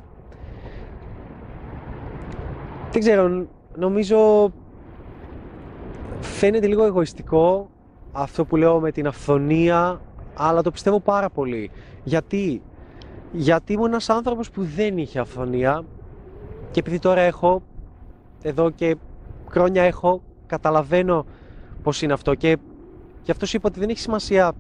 [2.92, 4.52] Δεν ξέρω, νομίζω.
[6.24, 7.70] Φαίνεται λίγο εγωιστικό
[8.12, 10.02] αυτό που λέω με την αυθονία,
[10.34, 11.72] αλλά το πιστεύω πάρα πολύ.
[12.04, 12.62] Γιατί,
[13.32, 15.84] Γιατί ήμουν ένας άνθρωπος που δεν είχε αυθονία
[16.72, 17.64] και επειδή τώρα έχω
[18.42, 18.96] εδώ και
[19.50, 21.26] χρόνια έχω, καταλαβαίνω
[21.84, 22.58] πώς είναι αυτό και
[23.24, 24.54] γι' αυτό σου είπα ότι δεν έχει σημασία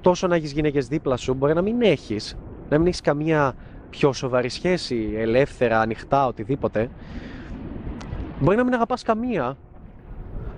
[0.00, 1.34] τόσο να έχεις γυναίκες δίπλα σου.
[1.34, 2.36] Μπορεί να μην έχεις,
[2.68, 3.54] να μην έχεις καμία
[3.90, 6.90] πιο σοβαρή σχέση, ελεύθερα, ανοιχτά, οτιδήποτε.
[8.40, 9.56] Μπορεί να μην αγαπάς καμία,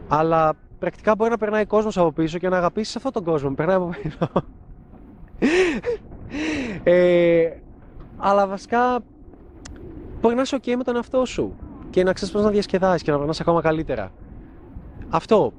[0.08, 3.50] αλλά πρακτικά μπορεί να περνάει κόσμος από πίσω και να αγαπήσεις αυτόν τον κόσμο.
[3.50, 4.18] Περνάει από πίσω.
[6.82, 7.50] ε,
[8.16, 9.00] αλλά βασικά
[10.20, 11.56] μπορεί να είσαι OK με τον εαυτό σου
[11.90, 14.12] και να ξέρεις πώς να διασκεδάσεις και να περνάς ακόμα καλύτερα.
[15.08, 15.52] Αυτό.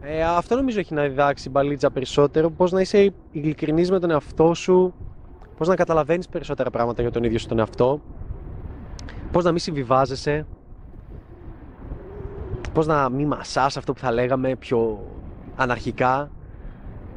[0.00, 2.50] Ε, αυτό νομίζω έχει να διδάξει η μπαλίτσα περισσότερο.
[2.50, 4.94] Πώς να είσαι ειλικρινής με τον εαυτό σου,
[5.56, 8.00] πώς να καταλαβαίνεις περισσότερα πράγματα για τον ίδιο σου τον εαυτό,
[9.32, 10.46] πώς να μην συμβιβάζεσαι,
[12.72, 15.06] πώς να μην μασάς αυτό που θα λέγαμε πιο
[15.56, 16.30] αναρχικά,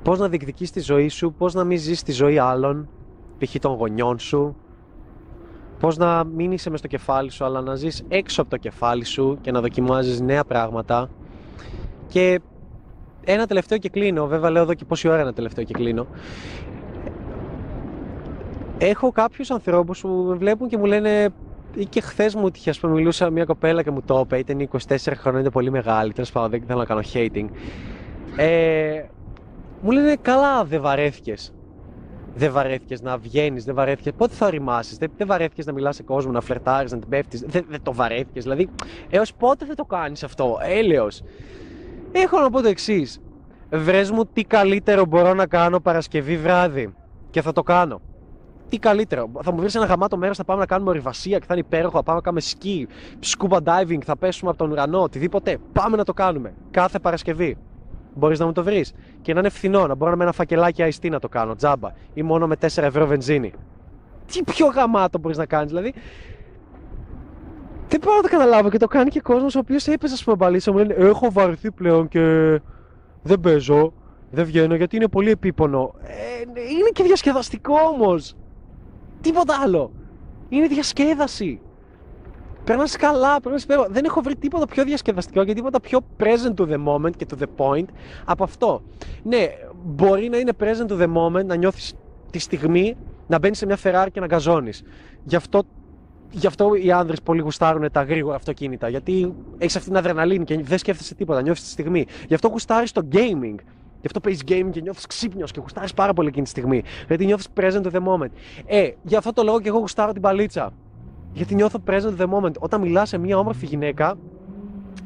[0.03, 2.89] πώς να διεκδικείς τη ζωή σου, πώς να μην ζεις τη ζωή άλλων,
[3.37, 3.55] π.χ.
[3.59, 4.55] των γονιών σου,
[5.79, 9.05] πώς να μην είσαι μες στο κεφάλι σου αλλά να ζεις έξω από το κεφάλι
[9.05, 11.09] σου και να δοκιμάζεις νέα πράγματα;
[12.07, 12.39] Και
[13.25, 16.07] ένα τελευταίο και κλείνω, βέβαια λέω εδώ και πόση ώρα ένα τελευταίο και κλείνω
[18.77, 21.44] έχω κάποιους ανθρώπους που με βλέπουν και μου λένε ή
[21.89, 24.97] και χθες μου τύχε, ας πούμε, μιλούσα μια κοπέλα και μου το είπε, ήταν 24
[25.15, 26.13] χρόνια, είναι πολύ μεγάλη.
[26.13, 27.45] Τέλος πάντων, δεν θέλω να κάνω hating.
[28.35, 29.03] Ε,
[29.81, 31.53] μου λένε, καλά, δεν βαρέθηκες
[32.35, 34.13] δεν βαρέθηκες να βγαίνεις, δεν βαρέθηκες.
[34.17, 37.43] Πότε θα οριμάσει, δεν, δεν βαρέθηκες να μιλάς σε κόσμο, να φλερτάρεις, να την πέφτεις.
[37.47, 38.43] Δεν, δεν το βαρέθηκες.
[38.43, 38.69] Δηλαδή,
[39.09, 41.23] έως πότε θα το κάνεις αυτό, έλεος.
[42.11, 43.19] Έχω να πω το εξής.
[43.71, 46.93] Βρες μου τι καλύτερο μπορώ να κάνω Παρασκευή βράδυ.
[47.29, 48.01] Και θα το κάνω.
[48.69, 49.29] Τι καλύτερο.
[49.43, 51.97] Θα μου βρεις ένα γαμάτο μέρος, θα πάμε να κάνουμε ορειβασία και θα είναι υπέροχο.
[51.97, 52.87] Θα πάμε να κάνουμε σκι,
[53.23, 55.57] scuba diving, θα πέσουμε από τον ουρανό, οτιδήποτε.
[55.73, 56.53] Πάμε να το κάνουμε.
[56.71, 57.57] Κάθε Παρασκευή
[58.15, 58.93] μπορείς να μου το βρεις.
[59.21, 61.91] Και να είναι φθηνό, να μπορώ με ένα φακελάκι αϊστή να το κάνω, τζάμπα.
[62.13, 63.53] Ή μόνο με 4 ευρώ βενζίνη.
[64.25, 65.93] Τι πιο γαμάτο μπορείς να κάνεις, δηλαδή.
[67.87, 70.35] Δεν μπορώ να το καταλάβω και το κάνει και κόσμος ο οποίος έπαιζε, ας πούμε,
[70.35, 72.21] μπαλίσσα μου λένε Έχω βαρεθεί πλέον και
[73.21, 73.93] δεν παίζω,
[74.31, 75.93] δεν βγαίνω γιατί είναι πολύ επίπονο.
[76.03, 76.13] Ε,
[76.71, 78.35] είναι και διασκεδαστικό όμως.
[79.25, 79.91] Τίποτα άλλο.
[80.49, 81.59] Είναι διασκέδαση.
[82.63, 83.87] Περνάς καλά, περνάς υπέροχα.
[83.89, 87.43] Δεν έχω βρει τίποτα πιο διασκεδαστικό και τίποτα πιο present to the moment και to
[87.43, 87.85] the point
[88.25, 88.81] από αυτό.
[89.23, 89.47] Ναι,
[89.83, 91.93] μπορεί να είναι present to the moment, να νιώθεις
[92.31, 92.97] τη στιγμή
[93.27, 94.83] να μπαίνεις σε μια Ferrari και να γκαζώνεις.
[95.23, 95.63] Γι' αυτό,
[96.31, 98.89] γι' αυτό οι άνδρες πολύ γουστάρουν τα γρήγορα αυτοκίνητα.
[98.89, 102.05] Γιατί έχεις αυτή την αδρεναλίνη και δεν σκέφτεσαι τίποτα, νιώθεις τη στιγμή.
[102.27, 103.55] Γι' αυτό γουστάρεις το gaming.
[104.05, 106.83] Γι' αυτό παίζεις gaming και νιώθεις ξύπνιος και γουστάρεις πάρα πολύ εκείνη τη στιγμή.
[107.07, 108.29] Γιατί νιώθεις present to the moment.
[108.65, 110.73] Ε, γι' αυτό το λόγο και εγώ γουστάρω την παλίτσα.
[111.33, 112.53] Γιατί νιώθω present the moment.
[112.59, 114.17] Όταν μιλάς σε μια όμορφη γυναίκα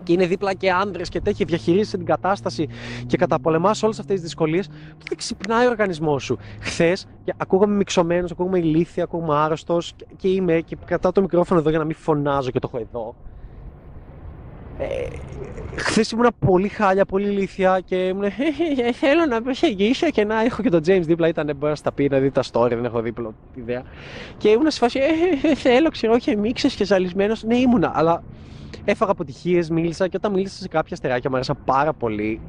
[0.04, 2.68] και είναι δίπλα και άνδρες και τέτοια, διαχειρίζεσαι την κατάσταση
[3.08, 6.38] και καταπολεμάς όλες αυτές τις δυσκολίες, τότε ξυπνάει ο οργανισμός σου.
[6.60, 11.70] Χθες, ακούγαμε μυξωμένος, ακούγαμε ηλίθεια, ακούγαμε άρρωστος και, και είμαι και κρατάω το μικρόφωνο εδώ
[11.70, 13.16] για να μην φωνάζω και το έχω εδώ.
[14.80, 15.08] Ε,
[15.76, 18.24] Χθες ήμουν πολύ χάλια, πολύ ηλίθια και ήμουν.
[18.94, 21.28] Θέλω να προσεγγίσω και να έχω και τον James δίπλα.
[21.28, 23.84] Ήταν μπορεί να στα πει, να δει τα story, δεν έχω δίπλα ιδέα.
[24.38, 25.00] Και ήμουν σε φάση.
[25.44, 27.44] Ε, θέλω, ξέρω, και μίξες και ζαλισμένος.
[27.44, 28.24] Ναι, ήμουνα, αλλά
[28.86, 32.42] έφαγα αποτυχίες, μίλησα και όταν μίλησα σε κάποια στεράκια μου άρεσαν πάρα πολύ.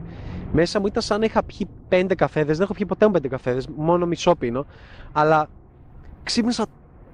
[0.52, 2.56] Μέσα μου ήταν σαν να είχα πιει πέντε καφέδες.
[2.56, 4.66] Δεν έχω πιει ποτέ πέντε καφέδες, μόνο μισό πίνω.
[5.12, 5.48] Αλλά
[6.22, 6.66] ξύπνησα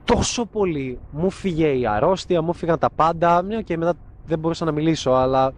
[0.04, 0.98] τόσο πολύ.
[1.10, 3.42] Μου φύγε η αρρώστια, μου φύγαν τα πάντα.
[3.42, 3.94] Ναι, και μετά
[4.26, 5.52] δεν μπορούσα να μιλήσω, αλλά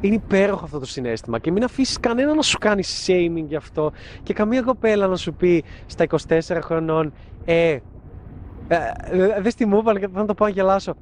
[0.00, 3.92] είναι υπέροχο αυτό το συνέστημα και μην αφήσεις κανένα να σου κάνει shaming γι' αυτό
[4.22, 7.12] και καμία κοπέλα να σου πει στα 24 χρονών
[7.44, 7.80] ε, ε,
[9.10, 10.94] ε δες τι μου έβαλε και θα το πάω να γελάσω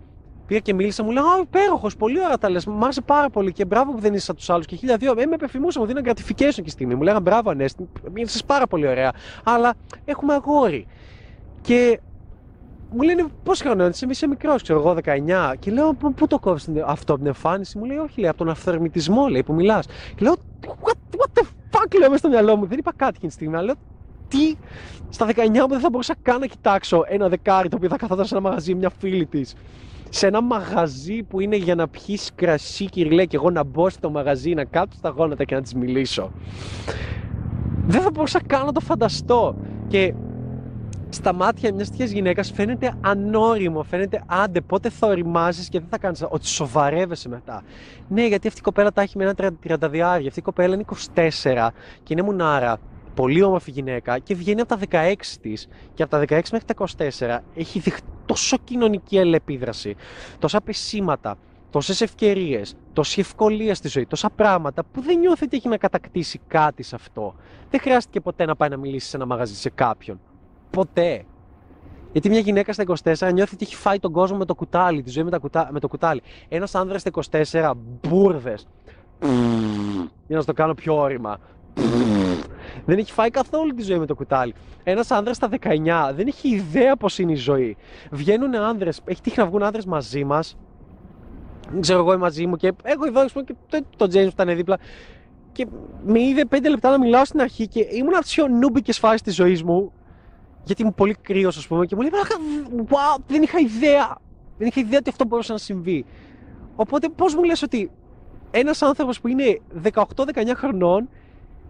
[0.47, 2.67] Πήγα και μίλησα, μου λέει Α, υπέροχος, πολύ ωραία τα λες.
[2.67, 4.67] Μ' άρεσε πάρα πολύ και μπράβο που δεν είσαι σαν τους άλλους.
[4.67, 6.95] Και χίλια δύο, ε, με επιφημούσα, μου δίναν gratification και στιγμή.
[6.95, 9.13] Μου λέγανε μπράβο, Ανέστη, είσαι πάρα πολύ ωραία.
[9.45, 10.87] Αλλά έχουμε αγόρι.
[11.61, 12.01] Και
[12.95, 15.55] μου λένε πώς χρόνο είσαι, είσαι μικρός, ξέρω εγώ, 19.
[15.59, 17.79] Και λέω, πού το κόβει αυτό από την εμφάνιση.
[17.79, 19.87] Μου λέει, Όχι, λέει, από τον αυθορμητισμό, λέει, που μιλάς.
[19.87, 20.35] Και λέω,
[20.67, 22.67] what, what the fuck, λέω μέσα στο μυαλό μου.
[22.67, 23.57] Δεν είπα κάτι εκείνη τη στιγμή.
[23.57, 23.75] Αλλά λέω,
[24.29, 24.55] τι,
[25.09, 28.25] στα 19 μου δεν θα μπορούσα καν να κοιτάξω ένα δεκάρι το οποίο θα καθόταν
[28.25, 29.55] σε ένα μαγαζί μια φίλη της.
[30.09, 34.11] Σε ένα μαγαζί που είναι για να πιεις κρασί, κυριλέ, και εγώ να μπω στο
[34.11, 36.33] μαγαζί, να κάτσω στα γόνατα και να της μιλήσω.
[37.87, 39.57] Δεν θα μπορούσα καν να το φανταστώ.
[39.89, 40.15] Και
[41.15, 45.99] στα μάτια μιας τέτοιας γυναίκας φαίνεται ανώριμο, φαίνεται άντε πότε θα οριμάζεις και δεν θα
[45.99, 47.63] κάνεις ότι σοβαρεύεσαι μετά.
[48.09, 49.35] Ναι, γιατί αυτή η κοπέλα τα έχει με ένα
[49.69, 50.29] 30 διάρκεια.
[50.29, 50.85] Αυτή η κοπέλα είναι
[51.15, 51.69] 24
[52.03, 52.79] και είναι μουνάρα.
[53.15, 56.75] Πολύ όμορφη γυναίκα και βγαίνει από τα 16 της και από τα 16 μέχρι τα
[57.19, 57.93] 24 έχει δει
[58.27, 59.97] τόσο κοινωνική ελεπίδραση,
[60.39, 61.37] τόσα πεσήματα,
[61.71, 66.41] τόσες ευκαιρίες, τόση ευκολία στη ζωή, τόσα πράγματα που δεν νιώθει ότι έχει να κατακτήσει
[66.47, 67.35] κάτι σε αυτό.
[67.71, 70.21] Δεν χρειάστηκε ποτέ να πάει να μιλήσει σε ένα μαγαζί σε κάποιον.
[70.75, 71.25] Ποτέ.
[72.13, 75.13] Γιατί μια γυναίκα στα 24 νιώθει ότι έχει φάει τον κόσμο με το κουτάλι, της
[75.13, 76.23] ζωή με, κουτά, με το κουτάλι.
[76.49, 78.67] Ένας άνδρας στα 24, μπουρδες.
[80.27, 81.39] Για να στο κάνω πιο όρημα.
[82.85, 84.55] Δεν έχει φάει καθόλου τη ζωή με το κουτάλι.
[84.85, 87.77] Ένας άνδρας στα 19 δεν έχει ιδέα πώς είναι η ζωή.
[88.11, 90.57] Βγαίνουν άνδρες, έχει τύχει να βγουν άνδρες μαζί μας.
[91.71, 94.57] Δεν ξέρω εγώ μαζί μου και έχω εδώ πούμε, και το, το James που ήταν
[94.57, 94.79] δίπλα.
[95.53, 95.67] Και
[96.05, 99.23] με είδε 5 λεπτά να μιλάω στην αρχή και ήμουν από τι πιο νούμπικε φάσει
[99.23, 99.93] της ζωής μου
[100.65, 102.11] γιατί ήμουν πολύ κρύος, ας πούμε, και μου λέει:
[102.89, 104.19] Wow, δεν είχα ιδέα.
[104.59, 106.05] Δεν είχα ιδέα ότι αυτό μπορούσε να συμβεί.
[106.77, 107.91] Οπότε, πώς μου λες ότι
[108.51, 109.93] ένας άνθρωπος που είναι 18-19
[110.57, 111.09] χρονών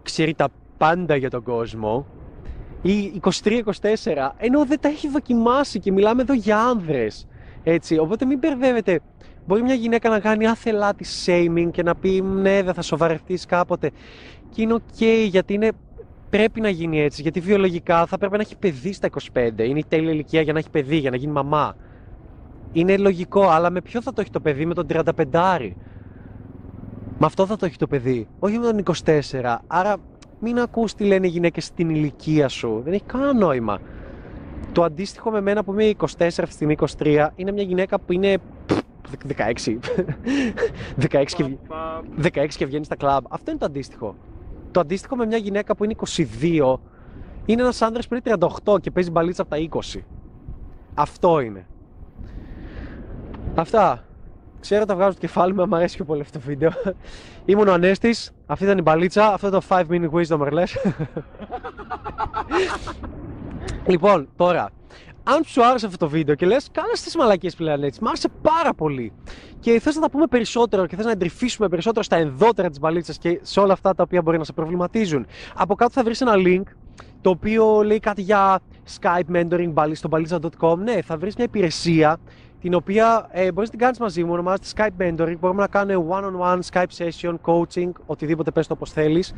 [0.03, 2.05] ξέρει τα πάντα για τον κόσμο
[2.81, 3.61] ή 23-24,
[4.37, 7.27] ενώ δεν τα έχει δοκιμάσει και μιλάμε εδώ για άνδρες.
[7.63, 8.99] Έτσι, οπότε μην μπερδεύετε.
[9.47, 13.45] Μπορεί μια γυναίκα να κάνει άθελά της shaming και να πει ναι, δεν θα σοβαρευτείς
[13.45, 13.91] κάποτε.
[14.49, 15.71] Και είναι ok γιατί είναι
[16.35, 19.51] πρέπει να γίνει έτσι, γιατί βιολογικά θα πρέπει να έχει παιδί στα 25.
[19.57, 21.75] Είναι η τέλεια ηλικία για να έχει παιδί, για να γίνει μαμά.
[22.71, 25.71] Είναι λογικό, αλλά με ποιο θα το έχει το παιδί, με τον 35
[27.17, 29.57] Με αυτό θα το έχει το παιδί, όχι με τον 24.
[29.67, 29.97] Άρα
[30.39, 32.81] μην ακούς τι λένε οι γυναίκες στην ηλικία σου.
[32.83, 33.79] Δεν έχει κανένα νόημα.
[34.71, 38.13] Το αντίστοιχο με μένα που είμαι 24, αυτή τη στιγμή 23, είναι μια γυναίκα που
[38.13, 38.37] είναι
[39.37, 39.77] 16.
[41.01, 41.57] 16 και,
[42.21, 43.23] 16 και βγαίνει στα κλαμπ.
[43.29, 44.15] Αυτό είναι το αντίστοιχο.
[44.75, 45.95] Το αντίστοιχο με μια γυναίκα που είναι
[46.43, 46.75] 22
[47.45, 49.57] είναι ένας άντρα που είναι 38 και παίζει μπαλίτσα από τα
[49.95, 49.99] 20.
[50.93, 51.65] Αυτό είναι.
[53.55, 54.03] Αυτά.
[54.59, 56.69] Ξέρω τα βγάζω το κεφάλι μου, μου αρέσει πιο πολύ αυτό το βίντεο.
[57.45, 60.77] Ήμουν ο Ανέστης, αυτή ήταν η μπαλίτσα, αυτό το 5 minute wisdom λες.
[63.91, 64.69] λοιπόν, τώρα,
[65.27, 68.29] αν σου άρεσε αυτό το βίντεο και λες, κάνε τι μαλακίες πλέον έτσι, μου άρεσε
[68.41, 69.13] πάρα πολύ.
[69.59, 73.17] Και θες να τα πούμε περισσότερο και θες να εντρυφήσουμε περισσότερο στα ενδότερα της μπαλίτσας
[73.17, 75.25] και σε όλα αυτά τα οποία μπορεί να σε προβληματίζουν.
[75.55, 76.63] Από κάτω θα βρεις ένα link
[77.21, 78.59] το οποίο λέει κάτι για
[78.99, 80.77] Skype mentoring στο balitza.com.
[80.77, 82.17] Ναι, θα βρεις μια υπηρεσία
[82.65, 86.05] την οποία ε, μπορείς να την κάνεις μαζί μου, ονομάζεται Skype Mentoring, μπορούμε να κάνουμε
[86.09, 89.33] one-on-one Skype session, coaching, οτιδήποτε πες το όπως θέλεις.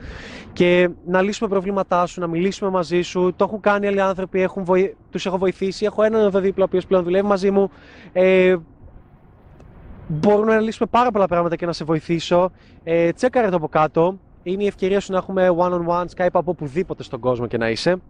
[0.53, 4.63] Και να λύσουμε προβλήματά σου, να μιλήσουμε μαζί σου, το έχουν κάνει άλλοι άνθρωποι, έχουν
[4.63, 4.95] βοη...
[5.09, 7.69] τους έχω βοηθήσει, έχω έναν εδώ δίπλα ο οποίος πλέον δουλεύει μαζί μου,
[8.13, 8.55] ε,
[10.07, 12.51] μπορούμε να λύσουμε πάρα πολλά πράγματα και να σε βοηθήσω,
[12.83, 17.03] ε, τσέκαρε το από κάτω, είναι η ευκαιρία σου να έχουμε one-on-one Skype από οπουδήποτε
[17.03, 18.01] στον κόσμο και να είσαι.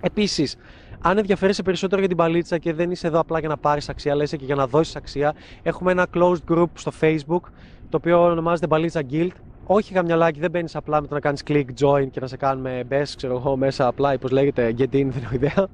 [0.00, 0.56] Επίσης,
[1.00, 4.12] αν ενδιαφέρεσαι περισσότερο για την παλίτσα και δεν είσαι εδώ απλά για να πάρεις αξία,
[4.12, 7.40] αλλά είσαι και για να δώσεις αξία, έχουμε ένα closed group στο Facebook,
[7.88, 9.30] το οποίο ονομάζεται Μπαλίτσα Guild.
[9.66, 12.84] Όχι γαμιαλάκι, δεν μπαίνεις απλά με το να κάνεις click join και να σε κάνουμε
[12.90, 15.68] best, ξέρω εγώ, μέσα απλά, όπω λέγεται, get in, δεν έχω ιδέα.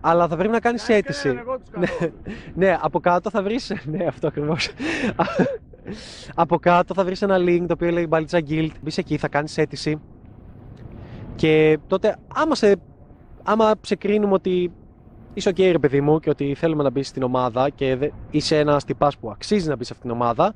[0.00, 1.28] Αλλά θα πρέπει να κάνεις αίτηση.
[1.78, 1.86] ναι,
[2.54, 3.72] ναι, από κάτω θα βρεις.
[3.92, 4.70] ναι, αυτό ακριβώς.
[6.34, 8.70] Από κάτω θα βρεις ένα link το οποίο λέει Μπαλίτσα Guild.
[8.82, 10.00] Μπεις εκεί, θα κάνεις αίτηση.
[11.34, 12.76] Και τότε άμα σε,
[13.44, 14.72] άμα σε κρίνουμε ότι
[15.34, 18.58] είσαι ok ρε παιδί μου και ότι θέλουμε να μπεις στην ομάδα και δε- είσαι
[18.58, 20.54] ένας τυπάς που αξίζει να μπεις σε αυτήν την ομάδα,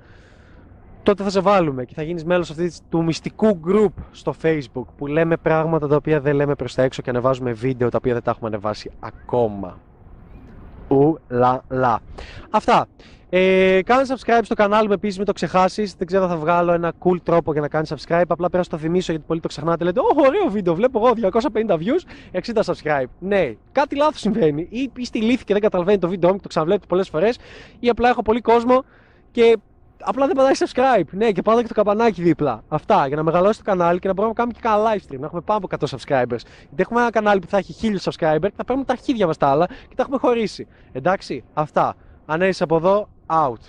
[1.02, 5.06] τότε θα σε βάλουμε και θα γίνεις μέλος αυτής του μυστικού group στο facebook που
[5.06, 8.22] λέμε πράγματα τα οποία δεν λέμε προς τα έξω και ανεβάζουμε βίντεο τα οποία δεν
[8.22, 9.78] τα έχουμε ανεβάσει ακόμα.
[10.88, 11.98] Ου λα λα.
[12.50, 12.86] Αυτά.
[13.30, 15.94] Ε, κάνε subscribe στο κανάλι μου επίσης, μην το ξεχάσεις.
[15.94, 18.22] Δεν ξέρω, θα βγάλω ένα cool τρόπο για να κάνεις subscribe.
[18.28, 19.84] Απλά πρέπει να σου το θυμίσω γιατί πολλοί το ξεχνάτε.
[19.84, 21.30] Λέτε, Ω, ωραίο βίντεο, βλέπω εγώ
[21.68, 23.06] 250 views, 60 subscribe.
[23.18, 24.66] Ναι, κάτι λάθος συμβαίνει.
[24.70, 27.38] Ή είστε ηλίθιοι και δεν καταλαβαίνει το βίντεο μου και το ξαναβλέπετε πολλές φορές.
[27.80, 28.84] Ή απλά έχω πολύ κόσμο
[29.30, 29.56] και
[30.00, 31.06] απλά δεν πατάει subscribe.
[31.10, 32.62] Ναι, και πάτε και το καμπανάκι δίπλα.
[32.68, 35.18] Αυτά για να μεγαλώσει το κανάλι και να μπορούμε να κάνουμε και κανένα live stream.
[35.18, 36.42] Να έχουμε πάνω από 100 subscribers.
[36.60, 39.36] Γιατί έχουμε ένα κανάλι που θα έχει 1000 subscribers και θα παίρνουμε τα αρχίδια μας
[39.36, 40.66] τα άλλα και τα έχουμε χωρίσει.
[40.92, 41.96] Εντάξει, αυτά.
[42.26, 43.60] Αν είσαι από εδώ, out.